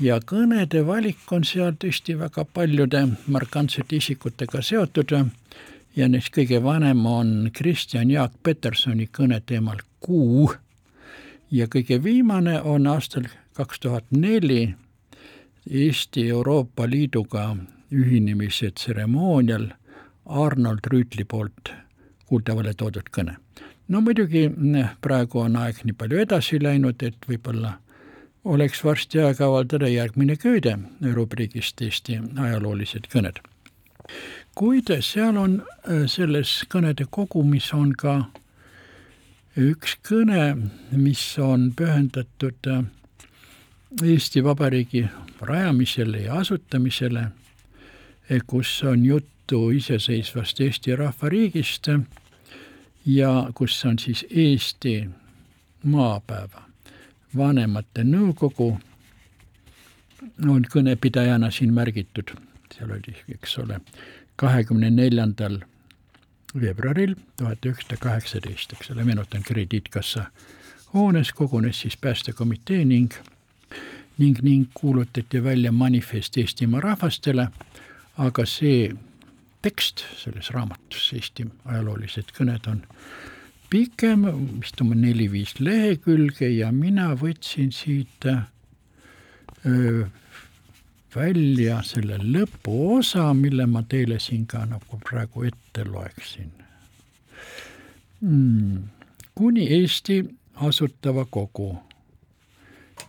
ja 0.00 0.20
kõnede 0.32 0.86
valik 0.86 1.32
on 1.32 1.44
seal 1.44 1.74
tõesti 1.84 2.14
väga 2.18 2.44
paljude 2.44 3.06
markantsete 3.26 3.98
isikutega 3.98 4.62
seotud 4.62 5.18
ja 5.96 6.08
neist 6.08 6.32
kõige 6.34 6.62
vanem 6.62 7.06
on 7.06 7.50
Kristjan 7.52 8.10
Jaak 8.10 8.32
Petersoni 8.42 9.08
kõne 9.12 9.40
teemal 9.46 9.82
Kuu 10.00 10.50
ja 11.50 11.66
kõige 11.68 12.02
viimane 12.02 12.60
on 12.60 12.86
aastal 12.86 13.28
kaks 13.52 13.80
tuhat 13.80 14.08
neli 14.10 14.74
Eesti 15.70 16.28
Euroopa 16.28 16.88
Liiduga 16.90 17.56
ühinemise 17.92 18.70
tseremoonial 18.70 19.68
Arnold 20.26 20.88
Rüütli 20.90 21.24
poolt 21.28 21.72
kuuldavale 22.26 22.74
toodud 22.74 23.10
kõne. 23.12 23.36
no 23.88 24.00
muidugi 24.00 24.48
praegu 25.00 25.38
on 25.44 25.56
aeg 25.56 25.84
nii 25.84 25.92
palju 25.92 26.18
edasi 26.18 26.62
läinud, 26.62 27.02
et 27.02 27.28
võib-olla 27.28 27.76
oleks 28.44 28.84
varsti 28.84 29.20
aeg 29.20 29.40
avaldada 29.40 29.88
järgmine 29.88 30.36
köide 30.36 30.78
rubriigist 31.14 31.82
Eesti 31.82 32.18
ajaloolised 32.40 33.06
kõned 33.12 33.42
kuid 34.54 34.90
seal 35.00 35.36
on 35.36 35.60
äh, 35.62 36.06
selles 36.06 36.62
kõnede 36.68 37.06
kogumis 37.10 37.72
on 37.74 37.92
ka 37.98 38.24
üks 39.56 39.98
kõne, 40.06 40.70
mis 40.92 41.22
on 41.38 41.70
pühendatud 41.76 42.68
äh, 42.68 42.84
Eesti 44.02 44.44
Vabariigi 44.44 45.06
rajamisele 45.40 46.18
ja 46.18 46.34
asutamisele, 46.34 47.26
eh, 48.30 48.40
kus 48.46 48.82
on 48.84 49.04
juttu 49.04 49.70
iseseisvast 49.70 50.60
Eesti 50.60 50.96
Rahvariigist 50.96 51.88
ja 53.06 53.50
kus 53.54 53.84
on 53.84 53.98
siis 53.98 54.26
Eesti 54.30 55.10
maapäeva. 55.82 56.62
Vanemate 57.36 58.04
nõukogu 58.04 58.78
on 60.48 60.64
kõnepidajana 60.72 61.50
siin 61.50 61.74
märgitud, 61.74 62.32
seal 62.74 62.90
oli, 62.90 63.16
eks 63.34 63.58
ole, 63.58 63.80
kahekümne 64.36 64.90
neljandal 64.90 65.60
veebruaril 66.60 67.14
tuhat 67.36 67.66
üheksasada 67.66 67.96
kaheksateist, 68.00 68.72
eks 68.72 68.90
ole, 68.90 69.04
meenutan, 69.04 69.42
krediitkassa 69.42 70.26
hoones 70.94 71.32
kogunes 71.32 71.80
siis 71.80 71.96
päästekomitee 71.96 72.84
ning 72.84 73.14
ning, 74.18 74.38
ning 74.42 74.68
kuulutati 74.74 75.44
välja 75.44 75.72
manifest 75.72 76.36
Eestimaa 76.36 76.80
rahvastele, 76.80 77.48
aga 78.18 78.46
see 78.46 78.92
tekst 79.62 80.04
selles 80.20 80.50
raamatus, 80.50 81.12
Eesti 81.16 81.46
ajaloolised 81.64 82.32
kõned, 82.36 82.68
on 82.70 82.82
pikem, 83.72 84.26
vist 84.60 84.80
oma 84.84 84.96
neli-viis 84.98 85.56
lehekülge 85.60 86.50
ja 86.50 86.72
mina 86.72 87.12
võtsin 87.18 87.72
siit 87.72 88.26
välja 91.16 91.82
selle 91.82 92.18
lõpuosa, 92.18 93.32
mille 93.34 93.66
ma 93.66 93.82
teile 93.88 94.18
siin 94.20 94.46
ka 94.46 94.64
nagu 94.66 94.98
praegu 95.08 95.44
ette 95.48 95.84
loeksin. 95.84 96.52
Mm.. 98.20 98.82
kuni 99.34 99.66
Eesti 99.74 100.24
Asutava 100.54 101.24
Kogu, 101.24 101.76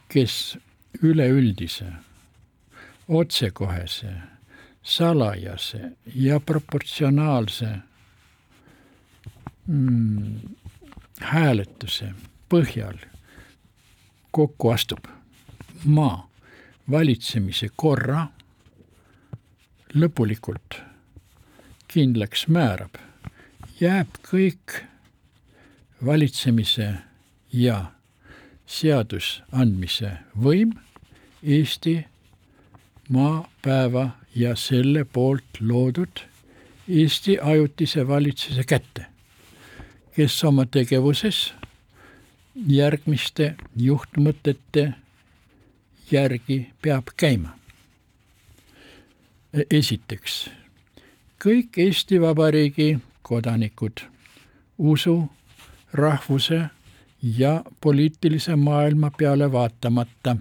kes 0.09 0.57
üleüldise, 1.03 1.85
otsekohese, 3.07 4.13
salajase 4.83 5.91
ja 6.15 6.39
proportsionaalse 6.39 7.69
mm, 9.67 10.39
hääletuse 11.19 12.09
põhjal 12.49 12.97
kokku 14.31 14.69
astub. 14.69 15.05
Maa 15.85 16.32
valitsemise 16.91 17.69
korra 17.75 18.27
lõpulikult 19.93 20.79
kindlaks 21.87 22.47
määrab, 22.49 22.97
jääb 23.79 24.17
kõik 24.25 24.79
valitsemise 26.05 26.87
ja 27.53 27.77
seadus 28.65 29.43
andmise 29.51 30.17
võim 30.33 30.73
Eesti 31.43 31.99
maapäeva 33.13 34.09
ja 34.35 34.55
selle 34.55 35.03
poolt 35.05 35.59
loodud 35.59 36.23
Eesti 36.87 37.37
ajutise 37.39 38.07
valitsuse 38.07 38.63
kätte, 38.67 39.05
kes 40.15 40.43
oma 40.43 40.65
tegevuses 40.65 41.53
järgmiste 42.67 43.53
juhtmõtete 43.75 44.93
järgi 46.11 46.69
peab 46.81 47.13
käima. 47.17 47.57
esiteks, 49.71 50.49
kõik 51.43 51.77
Eesti 51.77 52.21
Vabariigi 52.21 52.97
kodanikud 53.21 54.01
usu, 54.77 55.29
rahvuse 55.93 56.65
ja 57.23 57.63
poliitilise 57.81 58.55
maailma 58.55 59.11
peale 59.17 59.51
vaatamata 59.51 60.35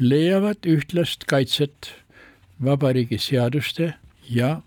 leiavad 0.00 0.66
ühtlast 0.66 1.24
kaitset 1.26 1.92
vabariigi 2.64 3.18
seaduste 3.18 3.94
ja 4.30 4.60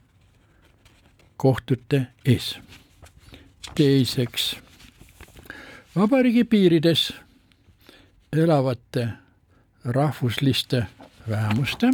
kohtute 1.37 2.07
ees. 2.25 2.59
teiseks, 3.75 4.55
vabariigi 5.95 6.43
piirides 6.43 7.13
elavate 8.33 9.07
rahvusliste 9.85 10.83
vähemuste, 11.29 11.91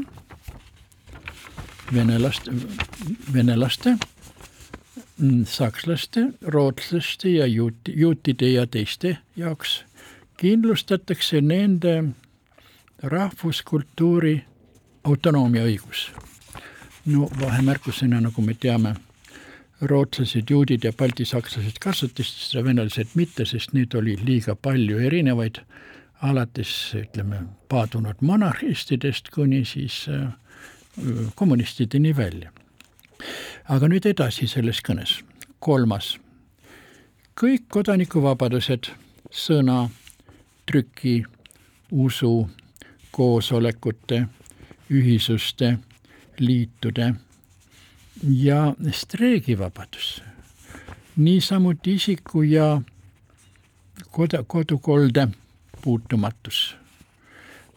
venelaste, 1.93 2.51
venelaste, 3.33 3.97
sakslaste, 5.45 6.27
rootslaste 6.41 7.29
ja 7.29 7.45
juut-, 7.45 7.93
juutide 7.95 8.49
ja 8.49 8.67
teiste 8.67 9.17
jaoks 9.35 9.83
kindlustatakse 10.37 11.41
nende 11.41 12.03
rahvuskultuuri 13.03 14.43
autonoomiaõigus. 15.03 16.11
no 17.05 17.29
vahemärkusena, 17.39 18.21
nagu 18.21 18.41
me 18.41 18.53
teame, 18.53 18.95
rootslased, 19.81 20.49
juudid 20.49 20.83
ja 20.83 20.93
baltisakslased 20.93 21.77
kasutasid 21.79 22.39
seda, 22.41 22.63
venelased 22.63 23.13
mitte, 23.13 23.45
sest 23.45 23.73
neid 23.73 23.93
oli 23.93 24.17
liiga 24.23 24.55
palju 24.55 24.99
erinevaid, 24.99 25.59
alates 26.21 26.93
ütleme, 26.95 27.41
paadunud 27.69 28.21
monarhistidest 28.21 29.29
kuni 29.33 29.65
siis 29.65 30.05
äh, 30.09 30.33
kommunistideni 31.35 32.17
välja. 32.17 32.51
aga 33.69 33.87
nüüd 33.87 34.05
edasi 34.05 34.47
selles 34.47 34.81
kõnes. 34.85 35.23
kolmas, 35.59 36.17
kõik 37.41 37.63
kodanikuvabadused, 37.69 38.91
sõna, 39.31 39.89
trüki, 40.65 41.23
usu, 41.91 42.49
koosolekute, 43.11 44.27
ühisuste, 44.89 45.77
liitude 46.39 47.13
ja 48.23 48.75
streigivabadus. 48.91 50.21
niisamuti 51.17 51.93
isiku 51.93 52.41
ja 52.43 52.81
koda, 54.11 54.43
kodukolde 54.43 55.27
puutumatus 55.85 56.77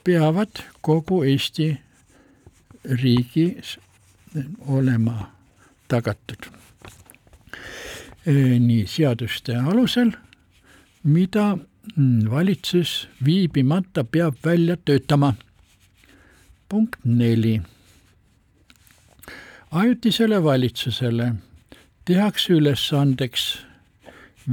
peavad 0.04 0.60
kogu 0.80 1.22
Eesti 1.22 1.66
riigis 2.84 3.78
olema 4.66 5.32
tagatud. 5.88 6.48
nii 8.60 8.86
seaduste 8.86 9.56
alusel, 9.56 10.10
mida 11.04 11.58
valitsus 12.30 13.08
viibimata 13.24 14.04
peab 14.04 14.34
välja 14.44 14.76
töötama. 14.76 15.34
punkt 16.68 17.04
neli. 17.04 17.60
ajutisele 19.70 20.44
valitsusele 20.44 21.34
tehakse 22.04 22.52
ülesandeks 22.52 23.58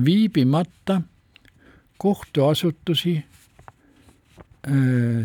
viibimata 0.05 1.01
kohtuasutusi 1.97 3.23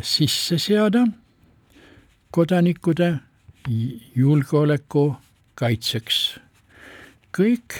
sisse 0.03 0.59
seada 0.59 1.07
kodanikude 2.30 3.18
julgeoleku 4.16 5.16
kaitseks. 5.55 6.41
kõik 7.32 7.76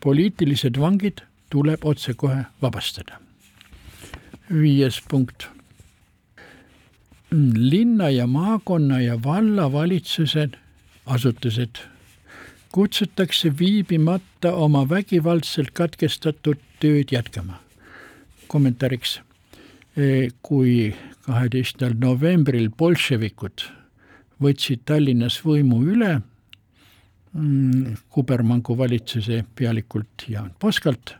poliitilised 0.00 0.78
vangid 0.78 1.22
tuleb 1.50 1.84
otsekohe 1.84 2.44
vabastada. 2.62 3.18
viies 4.50 5.00
punkt. 5.08 5.48
linna 7.54 8.10
ja 8.10 8.26
maakonna 8.26 9.00
ja 9.00 9.22
vallavalitsused, 9.22 10.56
asutused 11.06 11.78
kutsutakse 12.72 13.58
viibimata 13.58 14.52
oma 14.52 14.88
vägivaldselt 14.88 15.70
katkestatud 15.70 16.58
tööd 16.80 17.12
jätkama. 17.12 17.60
kommentaariks, 18.46 19.20
kui 20.42 20.94
kaheteistkümnendal 21.26 21.98
novembril 22.00 22.70
bolševikud 22.78 23.64
võtsid 24.42 24.86
Tallinnas 24.88 25.40
võimu 25.44 25.82
üle 25.92 26.14
kubermangu 28.12 28.76
valitsuse 28.78 29.42
pealikult 29.56 30.26
Jaan 30.28 30.50
Poskalt, 30.60 31.14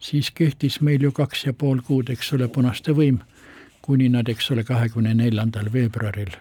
siis 0.00 0.30
kehtis 0.30 0.80
meil 0.80 1.02
ju 1.04 1.12
kaks 1.12 1.46
ja 1.46 1.52
pool 1.52 1.82
kuud, 1.84 2.08
eks 2.12 2.32
ole, 2.36 2.48
punaste 2.48 2.94
võim, 2.96 3.20
kuni 3.84 4.08
nad, 4.08 4.28
eks 4.28 4.50
ole, 4.54 4.64
kahekümne 4.64 5.12
neljandal 5.14 5.72
veebruaril 5.72 6.32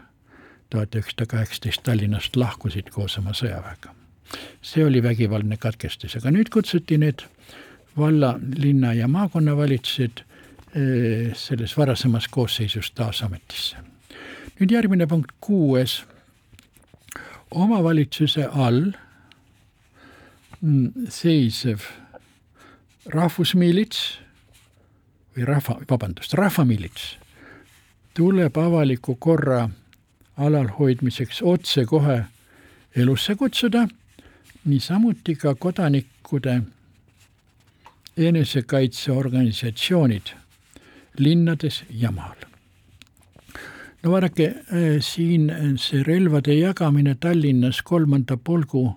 tuhat 0.70 0.96
üheksasada 0.96 1.26
kaheksateist 1.26 1.84
Tallinnast 1.84 2.36
lahkusid 2.38 2.92
koos 2.94 3.18
oma 3.18 3.34
sõjaväega. 3.34 3.96
see 4.62 4.86
oli 4.86 5.04
vägivaldne 5.04 5.58
katkestus, 5.58 6.16
aga 6.16 6.32
nüüd 6.32 6.50
kutsuti 6.54 6.98
need 6.98 7.24
valla, 7.98 8.40
linna 8.58 8.94
ja 8.94 9.08
maakonnavalitsused 9.08 10.20
eh, 10.20 10.29
selles 11.34 11.78
varasemas 11.78 12.28
koosseisus 12.28 12.92
taas 12.92 13.24
ametisse. 13.24 13.78
nüüd 14.60 14.72
järgmine 14.72 15.08
punkt, 15.08 15.32
kuues. 15.42 16.04
omavalitsuse 17.52 18.46
all 18.46 18.92
seisev 21.10 21.80
rahvusmiilits 23.06 24.20
või 25.36 25.46
rahva, 25.46 25.80
vabandust, 25.90 26.34
rahvamiilits 26.34 27.18
tuleb 28.14 28.58
avaliku 28.58 29.16
korra 29.16 29.70
alalhoidmiseks 30.38 31.42
otsekohe 31.42 32.24
elusse 32.96 33.36
kutsuda, 33.36 33.88
niisamuti 34.66 35.36
ka 35.36 35.56
kodanikude 35.56 36.62
enesekaitseorganisatsioonid 38.18 40.22
linnades 41.20 41.84
ja 41.90 42.12
maal. 42.12 42.36
no 44.04 44.12
vaadake, 44.12 44.54
siin 45.04 45.52
see 45.78 46.04
relvade 46.04 46.56
jagamine 46.56 47.16
Tallinnas 47.20 47.82
kolmanda 47.84 48.38
polgu 48.38 48.88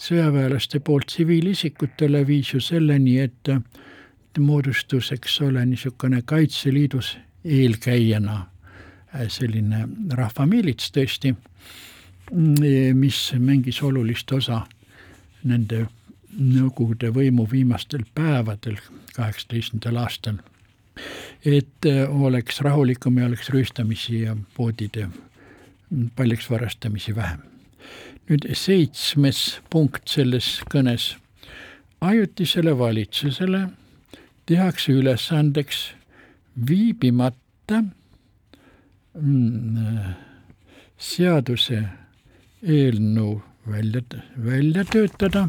sõjaväelaste 0.00 0.80
poolt 0.84 1.08
tsiviilisikutele 1.08 2.22
viis 2.26 2.52
ju 2.54 2.60
selleni, 2.60 3.18
et 3.20 4.38
moodustus, 4.38 5.10
eks 5.12 5.40
ole, 5.44 5.64
niisugune 5.66 6.22
Kaitseliidus 6.22 7.16
eelkäijana 7.44 8.36
äh, 8.40 9.26
selline 9.28 9.88
rahvamiilits 10.14 10.92
tõesti, 10.94 11.34
mis 12.94 13.18
mängis 13.38 13.82
olulist 13.82 14.32
osa 14.32 14.64
nende 15.44 15.86
Nõukogude 16.30 17.08
võimu 17.10 17.42
viimastel 17.50 18.04
päevadel, 18.14 18.76
kaheksateistkümnendal 19.16 19.96
aastal. 19.98 20.36
Et 21.44 21.86
äh, 21.86 22.22
oleks 22.22 22.60
rahulikum 22.60 23.18
ja 23.18 23.26
oleks 23.26 23.50
rüüstamisi 23.50 24.22
ja 24.22 24.36
poodide 24.56 25.08
paljaks 26.16 26.50
varastamisi 26.50 27.16
vähem 27.16 27.50
nüüd 28.30 28.46
seitsmes 28.54 29.58
punkt 29.70 30.06
selles 30.08 30.60
kõnes. 30.70 31.16
ajutisele 32.00 32.72
valitsusele 32.78 33.66
tehakse 34.46 34.92
ülesandeks 34.92 35.80
viibimata 36.68 37.82
mm, 39.18 40.14
seaduse 40.96 41.82
eelnõu 42.62 43.42
välja, 43.66 44.00
välja 44.38 44.84
töötada 44.84 45.48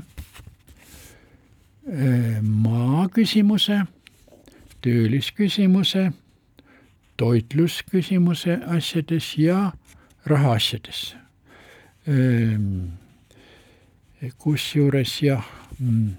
maaküsimuse, 2.42 3.82
töölisküsimuse, 4.82 6.12
toitlusküsimuse 7.18 8.60
asjades 8.78 9.34
ja 9.38 9.72
rahaasjades 10.26 11.12
Ehm, 12.08 12.98
kusjuures 14.38 15.22
jah, 15.22 15.46
mm, 15.80 16.10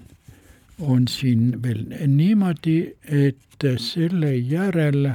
on 0.79 1.07
siin 1.07 1.57
veel 1.63 1.83
niimoodi, 2.07 2.95
et 3.03 3.65
selle 3.83 4.31
järel 4.35 5.09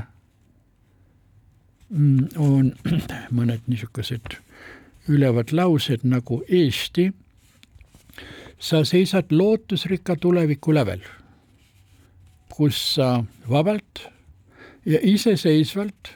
mm, 1.88 2.28
on 2.36 2.74
mõned 3.38 3.64
niisugused 3.66 4.36
ülevad 5.08 5.54
laused 5.56 6.04
nagu 6.04 6.42
Eesti, 6.48 7.12
sa 8.60 8.84
seisad 8.84 9.32
lootusrikka 9.32 10.16
tuleviku 10.20 10.74
lävel. 10.76 11.00
Kus 12.58 12.78
sa 12.94 13.24
vabalt 13.50 14.00
ja 14.86 14.98
iseseisvalt 15.02 16.08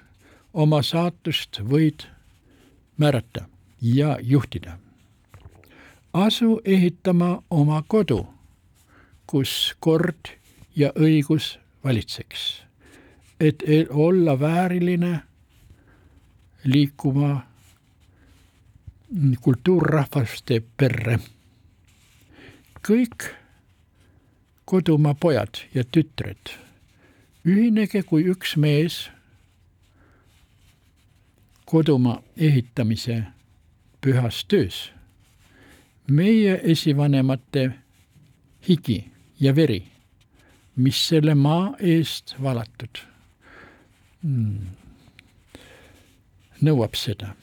oma 0.58 0.80
saatust 0.82 1.60
võid 1.62 2.02
määrata 2.98 3.44
ja 3.82 4.16
juhtida. 4.22 4.78
asu 6.12 6.60
ehitama 6.64 7.42
oma 7.50 7.82
kodu, 7.86 8.26
kus 9.26 9.76
kord 9.80 10.34
ja 10.76 10.90
õigus 10.98 11.58
valitseks, 11.84 12.62
et 13.40 13.62
olla 13.90 14.40
vääriline 14.40 15.20
liikuma 16.64 17.46
kultuurrahvaste 19.40 20.62
perre. 20.76 21.18
kõik 22.88 23.41
kodumaa 24.72 25.12
pojad 25.20 25.60
ja 25.74 25.84
tütred, 25.84 26.54
ühinege 27.44 28.00
kui 28.08 28.24
üks 28.32 28.54
mees 28.56 29.10
kodumaa 31.68 32.22
ehitamise 32.36 33.18
pühas 34.00 34.44
töös. 34.48 34.90
meie 36.10 36.60
esivanemate 36.72 37.70
higi 38.68 39.10
ja 39.40 39.56
veri, 39.56 39.82
mis 40.76 41.08
selle 41.08 41.34
maa 41.34 41.74
eest 41.80 42.34
valatud 42.42 43.04
hmm., 44.22 44.72
nõuab 46.62 46.96
seda. 46.96 47.34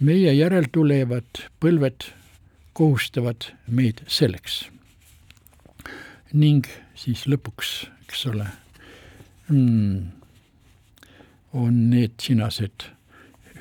meie 0.00 0.34
järeltulevad 0.34 1.46
põlved 1.60 2.12
kohustavad 2.72 3.52
meid 3.66 4.04
selleks. 4.08 4.71
Ning 6.32 6.66
siis 6.94 7.26
lõpuks, 7.28 7.86
eks 8.06 8.26
ole 8.30 8.46
hmm,, 9.48 10.10
on 11.52 11.90
need 11.90 12.16
sinased 12.22 12.88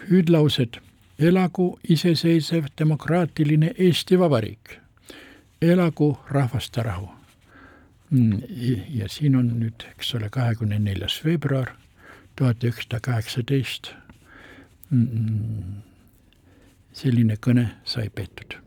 hüüdlaused 0.10 0.80
elagu 1.22 1.80
iseseisev 1.90 2.66
demokraatiline 2.78 3.74
Eesti 3.78 4.20
Vabariik, 4.20 4.78
elagu 5.62 6.18
rahvaste 6.30 6.84
rahu. 6.84 7.10
Mm, 8.10 8.42
ja 8.90 9.08
siin 9.10 9.36
on 9.36 9.54
nüüd, 9.60 9.86
eks 9.94 10.16
ole, 10.16 10.30
kahekümne 10.30 10.80
neljas 10.80 11.22
veebruar 11.26 11.76
tuhat 12.36 12.64
üheksasada 12.64 13.00
kaheksateist. 13.00 13.94
Mm, 14.90 15.84
selline 16.94 17.38
kõne 17.40 17.70
sai 17.86 18.10
peetud. 18.10 18.58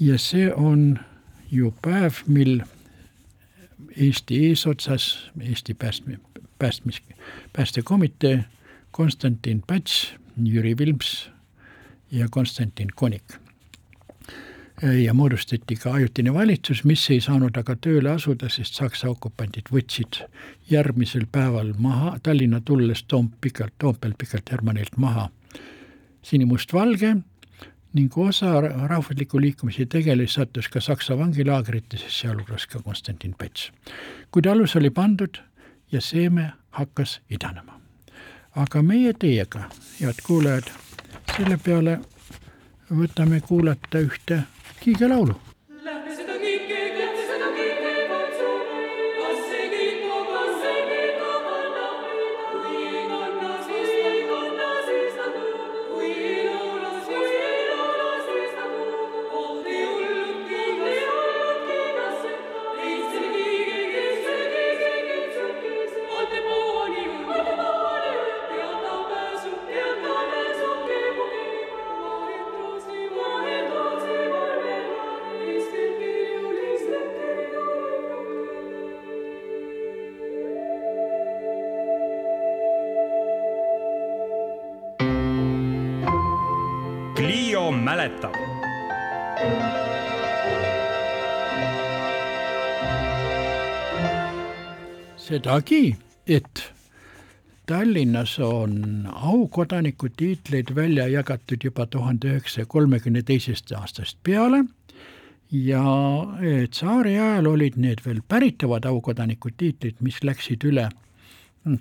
ja 0.00 0.18
see 0.18 0.52
on 0.52 0.98
ju 1.50 1.74
päev, 1.82 2.12
mil 2.26 2.60
Eesti 3.96 4.46
eesotsas, 4.48 5.30
Eesti 5.40 5.74
päästmi-, 5.74 6.20
päästmis, 6.58 7.02
päästekomitee 7.52 8.44
Konstantin 8.90 9.62
Päts 9.66 10.14
Jüri 10.44 10.78
Vilms 10.78 11.30
ja 12.10 12.28
Konstantin 12.30 12.88
Konik. 12.94 13.24
ja 15.04 15.14
moodustati 15.14 15.76
ka 15.76 15.92
ajutine 15.92 16.34
valitsus, 16.34 16.84
mis 16.84 17.10
ei 17.10 17.20
saanud 17.20 17.56
aga 17.56 17.76
tööle 17.80 18.10
asuda, 18.12 18.48
sest 18.52 18.74
Saksa 18.76 19.08
okupandid 19.08 19.70
võtsid 19.72 20.18
järgmisel 20.70 21.24
päeval 21.32 21.72
maha 21.78 22.18
Tallinna 22.22 22.60
tulles 22.60 23.04
Toom 23.08 23.30
pikalt, 23.40 23.72
Toompealt 23.78 24.18
pikalt 24.18 24.52
Hermannilt 24.52 24.96
maha 24.96 25.30
sinimustvalge 26.22 27.16
ning 27.96 28.18
osa 28.20 28.60
rahvusliku 28.60 29.40
liikumise 29.40 29.86
tegelasi 29.88 30.34
sattus 30.40 30.68
ka 30.68 30.80
Saksa 30.80 31.16
vangilaagritesse, 31.18 32.10
sealhulgas 32.12 32.66
ka 32.66 32.82
Konstantin 32.84 33.34
Päts. 33.38 33.70
kuid 34.30 34.46
alus 34.46 34.76
oli 34.76 34.90
pandud 34.90 35.40
ja 35.92 36.00
seeme 36.00 36.52
hakkas 36.70 37.20
idanema 37.30 37.76
aga 38.56 38.82
meie 38.82 39.12
teiega, 39.12 39.66
head 40.00 40.20
kuulajad, 40.26 40.70
selle 41.34 41.58
peale 41.60 41.98
võtame 42.88 43.42
kuulata 43.44 44.00
ühte 44.00 44.42
kiigelaulu 44.80 45.36
sedagi, 95.36 95.96
et 96.26 96.72
Tallinnas 97.66 98.38
on 98.38 99.08
aukodaniku 99.12 100.08
tiitleid 100.16 100.74
välja 100.74 101.08
jagatud 101.08 101.64
juba 101.64 101.86
tuhande 101.86 102.30
üheksasaja 102.30 102.66
kolmekümne 102.66 103.22
teisest 103.22 103.72
aastast 103.72 104.18
peale. 104.22 104.64
Ja 105.52 105.82
tsaari 106.70 107.18
ajal 107.18 107.46
olid 107.46 107.76
need 107.76 108.00
veel 108.06 108.22
päritavad 108.28 108.86
aukodaniku 108.86 109.50
tiitlid, 109.56 110.00
mis 110.00 110.22
läksid 110.24 110.64
üle 110.64 110.88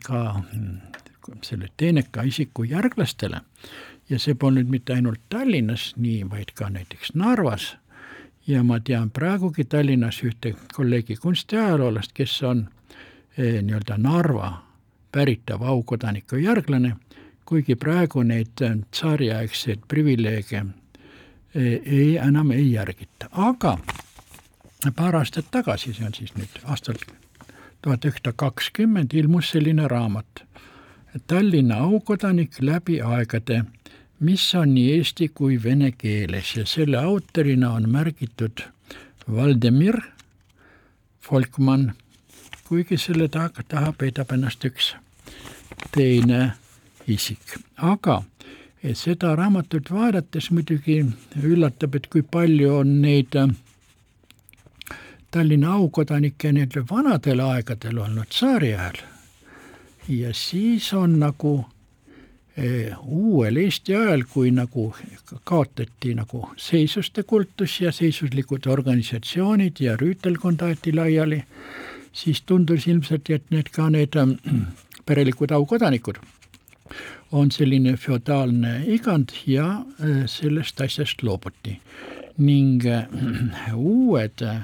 ka 0.06 0.42
selle 1.42 1.70
teeneka 1.78 2.26
isiku 2.26 2.64
järglastele. 2.64 3.42
Ja 4.10 4.20
see 4.20 4.36
polnud 4.36 4.70
mitte 4.70 4.94
ainult 4.94 5.22
Tallinnas 5.30 5.94
nii, 5.98 6.26
vaid 6.30 6.54
ka 6.56 6.70
näiteks 6.70 7.16
Narvas. 7.16 7.76
ja 8.48 8.64
ma 8.64 8.80
tean 8.80 9.10
praegugi 9.10 9.64
Tallinnas 9.66 10.22
ühte 10.24 10.54
kolleegi 10.74 11.16
kunstiajaloolast, 11.16 12.12
kes 12.14 12.44
on 12.44 12.68
nii-öelda 13.38 13.98
Narva 13.98 14.52
päritav 15.12 15.64
aukodaniku 15.64 16.36
järglane, 16.36 16.96
kuigi 17.46 17.76
praegu 17.76 18.24
neid 18.24 18.62
eh, 18.62 18.78
tsaariaegseid 18.92 19.86
privileege 19.88 20.64
eh, 21.56 21.82
ei, 21.86 22.18
enam 22.18 22.52
ei 22.52 22.72
järgita, 22.72 23.30
aga 23.32 23.78
paar 24.96 25.16
aastat 25.22 25.52
tagasi, 25.52 25.94
see 25.94 26.06
on 26.06 26.14
siis 26.14 26.34
nüüd 26.36 26.60
aastal 26.64 27.00
tuhat 27.82 28.06
üheksasada 28.06 28.34
kakskümmend, 28.36 29.14
ilmus 29.14 29.54
selline 29.56 29.88
raamat 29.88 30.44
Tallinna 31.28 31.78
aukodanik 31.80 32.58
läbi 32.60 32.98
aegade 33.02 33.62
mis 34.20 34.46
on 34.56 34.74
nii 34.76 34.92
eesti 34.98 35.30
kui 35.36 35.58
vene 35.64 35.92
keeles? 35.92 36.56
Ja 36.56 36.66
selle 36.66 36.98
autorina 36.98 37.74
on 37.76 37.90
märgitud 37.92 38.64
Valdemir 39.28 40.00
Folkmann, 41.22 41.92
kuigi 42.76 42.98
selle 43.00 43.28
taga, 43.32 43.64
taha 43.68 43.94
peidab 43.96 44.32
ennast 44.36 44.66
üks 44.68 44.90
teine 45.96 46.40
isik, 47.08 47.54
aga 47.78 48.18
et 48.84 49.00
seda 49.00 49.32
raamatut 49.40 49.88
vaadates 49.96 50.50
muidugi 50.52 50.98
üllatab, 51.40 51.96
et 51.96 52.10
kui 52.12 52.26
palju 52.36 52.74
on 52.82 52.98
neid 53.06 53.38
äh, 53.40 53.54
Tallinna 55.32 55.78
aukodanikke 55.80 56.52
nendel 56.56 56.84
vanadel 56.90 57.44
aegadel 57.46 58.04
olnud 58.08 58.28
tsaari 58.32 58.74
ajal. 58.74 59.00
ja 60.08 60.34
siis 60.34 60.92
on 60.94 61.20
nagu 61.20 61.56
Eh, 62.58 62.94
uuel 63.04 63.58
Eesti 63.60 63.96
ajal, 63.96 64.22
kui 64.32 64.48
nagu 64.56 64.86
kaotati 65.44 66.14
nagu 66.16 66.40
seisuste 66.56 67.26
kultus 67.28 67.82
ja 67.82 67.92
seisuslikud 67.92 68.70
organisatsioonid 68.72 69.82
ja 69.84 69.98
rüütelkond 70.00 70.64
aeti 70.64 70.94
laiali, 70.96 71.42
siis 72.16 72.42
tundus 72.48 72.88
ilmselt, 72.88 73.30
et 73.30 73.50
need 73.52 73.70
ka 73.76 73.90
need 73.92 74.16
ähm, 74.16 74.38
perelikud 75.06 75.52
aukodanikud 75.52 76.22
on 77.36 77.52
selline 77.52 77.98
feodaalne 77.98 78.78
igand 78.94 79.34
ja 79.50 79.68
äh, 80.00 80.24
sellest 80.32 80.82
asjast 80.82 81.24
loobuti. 81.24 81.80
ning 82.38 82.86
äh, 82.86 83.08
uued 83.76 84.42
äh, 84.42 84.62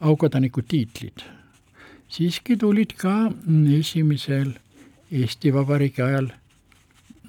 aukodaniku 0.00 0.62
tiitlid 0.62 1.24
siiski 2.08 2.56
tulid 2.56 2.94
ka 2.96 3.32
esimesel 3.78 4.52
Eesti 5.12 5.52
Vabariigi 5.54 6.02
ajal 6.02 6.28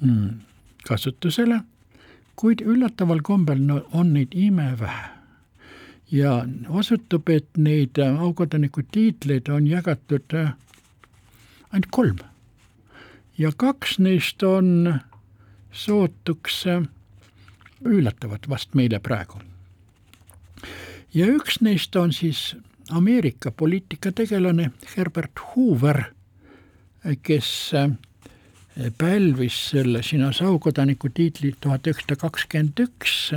mm, 0.02 0.30
kasutusele, 0.88 1.60
kuid 2.36 2.62
üllataval 2.62 3.22
kombel 3.26 3.62
on 3.92 4.14
neid 4.14 4.34
imevähe. 4.34 5.15
Ja 6.12 6.46
osutub, 6.70 7.30
et 7.30 7.58
neid 7.58 7.98
aukodaniku 8.20 8.84
tiitleid 8.92 9.50
on 9.50 9.68
jagatud 9.68 10.34
ainult 11.72 11.92
kolm. 11.92 12.18
ja 13.38 13.52
kaks 13.58 14.00
neist 14.00 14.44
on 14.44 15.00
sootuks 15.72 16.64
üllatavad 17.86 18.50
vast 18.50 18.76
meile 18.76 19.00
praegu. 19.00 19.42
ja 21.14 21.26
üks 21.26 21.62
neist 21.62 21.96
on 21.96 22.14
siis 22.14 22.56
Ameerika 22.92 23.52
poliitikategelane 23.52 24.72
Herbert 24.98 25.40
Hoover, 25.42 26.04
kes 27.24 27.72
pälvis 28.98 29.70
selle 29.70 30.04
Sinasa 30.04 30.46
aukodaniku 30.46 31.10
tiitli 31.10 31.56
tuhat 31.62 31.88
üheksasada 31.88 32.16
kakskümmend 32.16 32.80
üks 32.80 33.32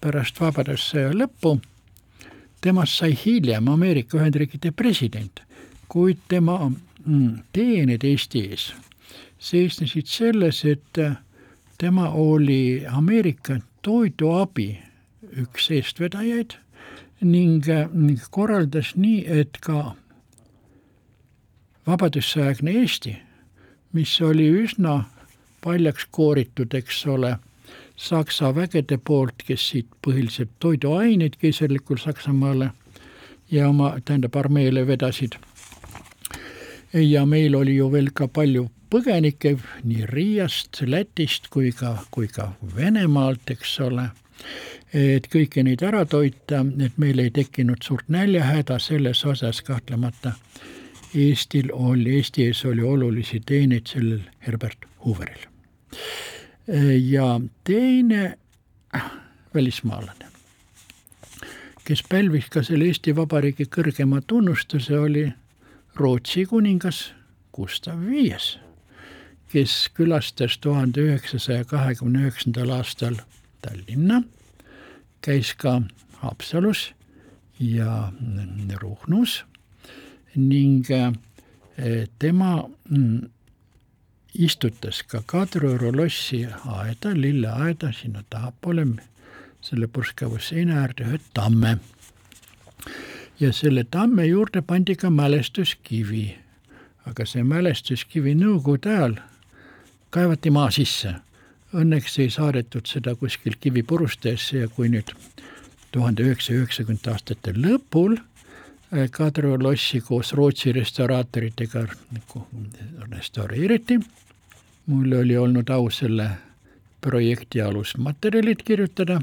pärast 0.00 0.40
Vabadussõja 0.40 1.12
lõppu. 1.14 1.60
temast 2.60 2.98
sai 2.98 3.16
hiljem 3.24 3.68
Ameerika 3.68 4.18
Ühendriikide 4.18 4.70
president, 4.70 5.40
kuid 5.88 6.18
tema 6.28 6.68
mm, 6.68 7.38
teened 7.52 8.04
Eesti 8.04 8.48
ees 8.50 8.72
seisnesid 9.40 10.06
selles, 10.06 10.64
et 10.64 10.98
tema 11.78 12.08
oli 12.10 12.84
Ameerika 12.86 13.60
toiduabi 13.82 14.74
üks 15.40 15.70
eestvedajaid 15.72 16.58
ning, 17.20 17.64
korraldas 18.30 18.94
nii, 18.96 19.24
et 19.28 19.58
ka 19.64 19.94
vabadussõjaaegne 21.88 22.76
Eesti, 22.82 23.14
mis 23.96 24.12
oli 24.24 24.48
üsna 24.62 25.02
paljaks 25.64 26.06
kooritud, 26.12 26.74
eks 26.76 27.02
ole, 27.08 27.34
Saksa 28.00 28.54
vägede 28.56 28.96
poolt, 29.04 29.42
kes 29.44 29.66
siit 29.70 29.88
põhiliselt 30.06 30.52
toiduaineid 30.58 31.36
keiserlikul 31.40 31.98
Saksamaale 32.00 32.70
ja 33.50 33.68
oma, 33.68 33.92
tähendab, 34.04 34.36
armeele 34.36 34.86
vedasid. 34.86 35.36
ja 36.92 37.26
meil 37.26 37.54
oli 37.54 37.76
ju 37.76 37.92
veel 37.92 38.10
ka 38.14 38.28
palju 38.28 38.70
põgenikke 38.90 39.58
nii 39.84 40.06
Riiast, 40.06 40.80
Lätist 40.86 41.48
kui 41.50 41.72
ka, 41.72 41.98
kui 42.10 42.28
ka 42.28 42.52
Venemaalt, 42.76 43.50
eks 43.50 43.80
ole 43.80 44.08
et 44.94 45.28
kõiki 45.30 45.62
neid 45.62 45.82
ära 45.86 46.02
toita, 46.08 46.64
et 46.82 46.98
meil 46.98 47.18
ei 47.22 47.30
tekkinud 47.30 47.84
suurt 47.84 48.08
näljahäda 48.08 48.78
selles 48.78 49.24
osas 49.24 49.62
kahtlemata. 49.62 50.32
Eestil 51.14 51.70
oli, 51.72 52.16
Eesti 52.16 52.46
ees 52.46 52.64
oli 52.64 52.82
olulisi 52.82 53.40
teeneid 53.46 53.86
sellel 53.90 54.22
Herbert 54.46 54.86
Hooveril. 55.04 55.46
Ja 57.10 57.40
teine 57.64 58.38
välismaalane, 59.54 60.26
kes 61.84 62.02
pälvis 62.08 62.48
ka 62.50 62.62
selle 62.62 62.86
Eesti 62.86 63.14
Vabariigi 63.16 63.66
kõrgema 63.66 64.20
tunnustuse, 64.26 64.98
oli 64.98 65.24
Rootsi 65.98 66.46
kuningas 66.46 67.12
Gustav 67.52 67.98
Viies, 68.06 68.58
kes 69.50 69.88
külastas 69.94 70.58
tuhande 70.62 71.02
üheksasaja 71.08 71.64
kahekümne 71.64 72.22
üheksandal 72.28 72.70
aastal 72.78 73.18
Tallinna 73.62 74.22
käis 75.26 75.52
ka 75.58 75.80
Haapsalus 76.22 76.92
ja 77.58 78.12
Ruhnus 78.80 79.42
ning 80.36 80.86
eh, 80.90 82.06
tema 82.18 82.68
mm, 82.88 83.26
istutas 84.34 85.02
ka 85.02 85.22
Kadrioru 85.26 85.92
lossi 85.96 86.46
aeda, 86.66 87.14
lilleaeda 87.14 87.92
sinna 87.92 88.24
tahapoole, 88.30 88.86
selle 89.60 89.86
purskava 89.86 90.38
seina 90.38 90.80
äärde 90.82 91.04
ühe 91.04 91.20
tamme. 91.34 91.78
ja 93.40 93.52
selle 93.52 93.84
tamme 93.84 94.26
juurde 94.26 94.62
pandi 94.62 94.96
ka 94.96 95.10
mälestuskivi. 95.10 96.38
aga 97.06 97.26
see 97.26 97.42
mälestuskivi 97.42 98.34
nõukogude 98.34 98.88
ajal 98.88 99.14
kaevati 100.10 100.50
maa 100.50 100.70
sisse 100.70 101.14
Õnneks 101.70 102.16
ei 102.18 102.30
saadetud 102.34 102.88
seda 102.90 103.14
kuskil 103.14 103.54
kivipurusteesse 103.60 104.58
ja 104.58 104.68
kui 104.68 104.88
nüüd 104.90 105.12
tuhande 105.94 106.24
üheksasaja 106.26 106.64
üheksakümnendate 106.64 107.12
aastate 107.12 107.52
lõpul 107.54 108.16
Kadrioru 108.90 109.62
lossi 109.62 110.00
koos 110.00 110.32
Rootsi 110.32 110.72
restauraatoritega 110.72 111.84
nagu 111.86 112.46
restaureeriti, 113.12 114.00
mul 114.86 115.12
oli 115.20 115.36
olnud 115.38 115.68
au 115.70 115.86
selle 115.94 116.26
projekti 117.00 117.60
alusmaterjalid 117.62 118.64
kirjutada, 118.66 119.20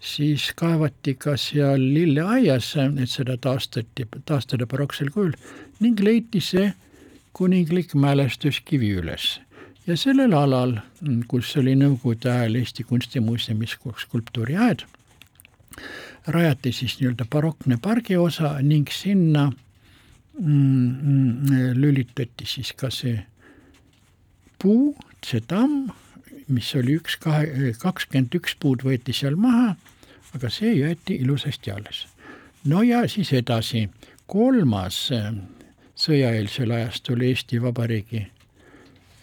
siis 0.00 0.52
kaevati 0.56 1.16
ka 1.18 1.34
seal 1.36 1.82
lilleaias, 1.94 2.76
et 3.02 3.10
seda 3.10 3.36
taastati, 3.36 4.06
taastada 4.24 4.66
barokksel 4.66 5.10
kujul 5.10 5.34
ning 5.80 6.00
leiti 6.00 6.40
see 6.40 6.70
kuninglik 7.32 7.94
mälestuskivi 7.94 8.94
üles. 9.02 9.40
Ja 9.86 9.96
sellel 9.96 10.36
alal, 10.38 10.76
kus 11.26 11.50
oli 11.58 11.74
Nõukogude 11.74 12.30
ajal 12.30 12.60
Eesti 12.60 12.84
Kunstimuuseumis 12.86 13.74
skulptuuriaed, 14.04 14.84
rajati 16.26 16.72
siis 16.72 16.98
nii-öelda 17.00 17.24
barokne 17.30 17.78
pargiosa 17.82 18.56
ning 18.62 18.88
sinna 18.92 19.50
mm, 20.40 21.50
lülitati 21.74 22.46
siis 22.46 22.72
ka 22.76 22.90
see 22.90 23.18
puu, 24.62 24.96
see 25.26 25.40
tamm, 25.40 25.90
mis 26.48 26.74
oli 26.76 26.98
üks 27.00 27.16
kahe, 27.20 27.72
kakskümmend 27.80 28.34
üks 28.36 28.56
puud 28.60 28.84
võeti 28.84 29.14
seal 29.16 29.38
maha, 29.40 29.76
aga 30.34 30.50
see 30.52 30.74
jäeti 30.80 31.20
ilusasti 31.24 31.70
alles. 31.70 32.06
no 32.64 32.82
ja 32.82 33.06
siis 33.08 33.32
edasi, 33.32 33.88
kolmas 34.26 35.08
äh, 35.16 35.32
sõjaeelsel 35.96 36.70
ajastul 36.76 37.24
Eesti 37.24 37.62
Vabariigi 37.62 38.26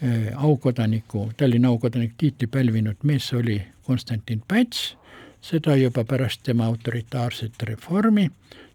Äh, 0.02 0.32
aukodaniku, 0.36 1.32
Tallinna 1.36 1.68
aukodanik 1.68 2.12
tiitli 2.18 2.46
pälvinud 2.46 2.96
mees 3.02 3.32
oli 3.34 3.62
Konstantin 3.82 4.42
Päts, 4.48 4.96
seda 5.40 5.76
juba 5.76 6.04
pärast 6.04 6.42
tema 6.42 6.66
autoritaarset 6.66 7.62
reformi 7.62 8.30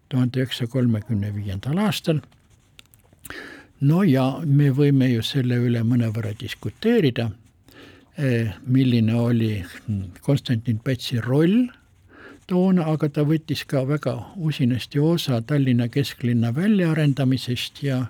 tuhande 0.08 0.40
üheksasaja 0.40 0.68
kolmekümne 0.68 1.34
viiendal 1.34 1.78
aastal. 1.78 2.20
no 3.80 4.02
ja 4.02 4.40
me 4.44 4.70
võime 4.70 5.08
ju 5.12 5.22
selle 5.22 5.56
üle 5.60 5.82
mõnevõrra 5.82 6.34
diskuteerida, 6.40 7.30
äh, 8.18 8.54
milline 8.66 9.14
oli 9.14 9.64
Konstantin 10.20 10.78
Pätsi 10.78 11.20
roll 11.20 11.66
toona, 12.46 12.84
aga 12.92 13.08
ta 13.08 13.24
võttis 13.24 13.64
ka 13.66 13.86
väga 13.88 14.16
usinasti 14.36 14.98
osa 14.98 15.42
Tallinna 15.42 15.88
kesklinna 15.88 16.54
väljaarendamisest 16.54 17.82
ja 17.82 18.04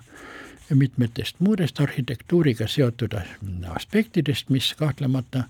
ja 0.69 0.75
mitmetest 0.75 1.35
muudest 1.39 1.79
arhitektuuriga 1.79 2.67
seotud 2.67 3.13
aspektidest, 3.69 4.49
mis 4.49 4.73
kahtlemata 4.73 5.43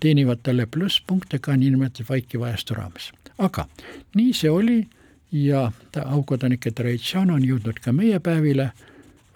teenivad 0.00 0.42
talle 0.42 0.66
plusspunkte 0.66 1.38
ka 1.38 1.56
niinimetatud 1.56 2.08
vaikiva 2.08 2.46
ajastu 2.46 2.74
raames. 2.74 3.12
aga 3.38 3.68
nii 4.14 4.32
see 4.32 4.50
oli 4.50 4.88
ja 5.32 5.72
aukodanike 6.04 6.70
traditsioon 6.70 7.30
on 7.30 7.44
jõudnud 7.44 7.80
ka 7.84 7.92
meie 7.92 8.18
päevile 8.20 8.70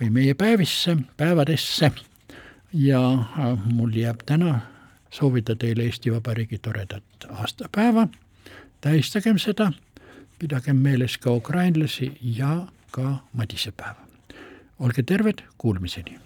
või 0.00 0.10
meie 0.10 0.34
päevisse, 0.34 0.96
päevadesse. 1.16 1.92
Ja 2.72 3.00
äh, 3.12 3.58
mul 3.72 3.92
jääb 3.92 4.22
täna 4.26 4.60
soovida 5.10 5.56
teile 5.56 5.84
Eesti 5.84 6.12
Vabariigi 6.12 6.58
toredat 6.58 7.26
aastapäeva, 7.28 8.08
tähistagem 8.80 9.38
seda, 9.38 9.72
pidagem 10.38 10.76
meeles 10.76 11.18
ka 11.18 11.30
ukrainlasi 11.30 12.12
ja 12.22 12.66
ka 12.90 13.18
madisepäeva 13.32 14.02
olge 14.82 15.02
terved, 15.02 15.44
kuulmiseni 15.58 16.18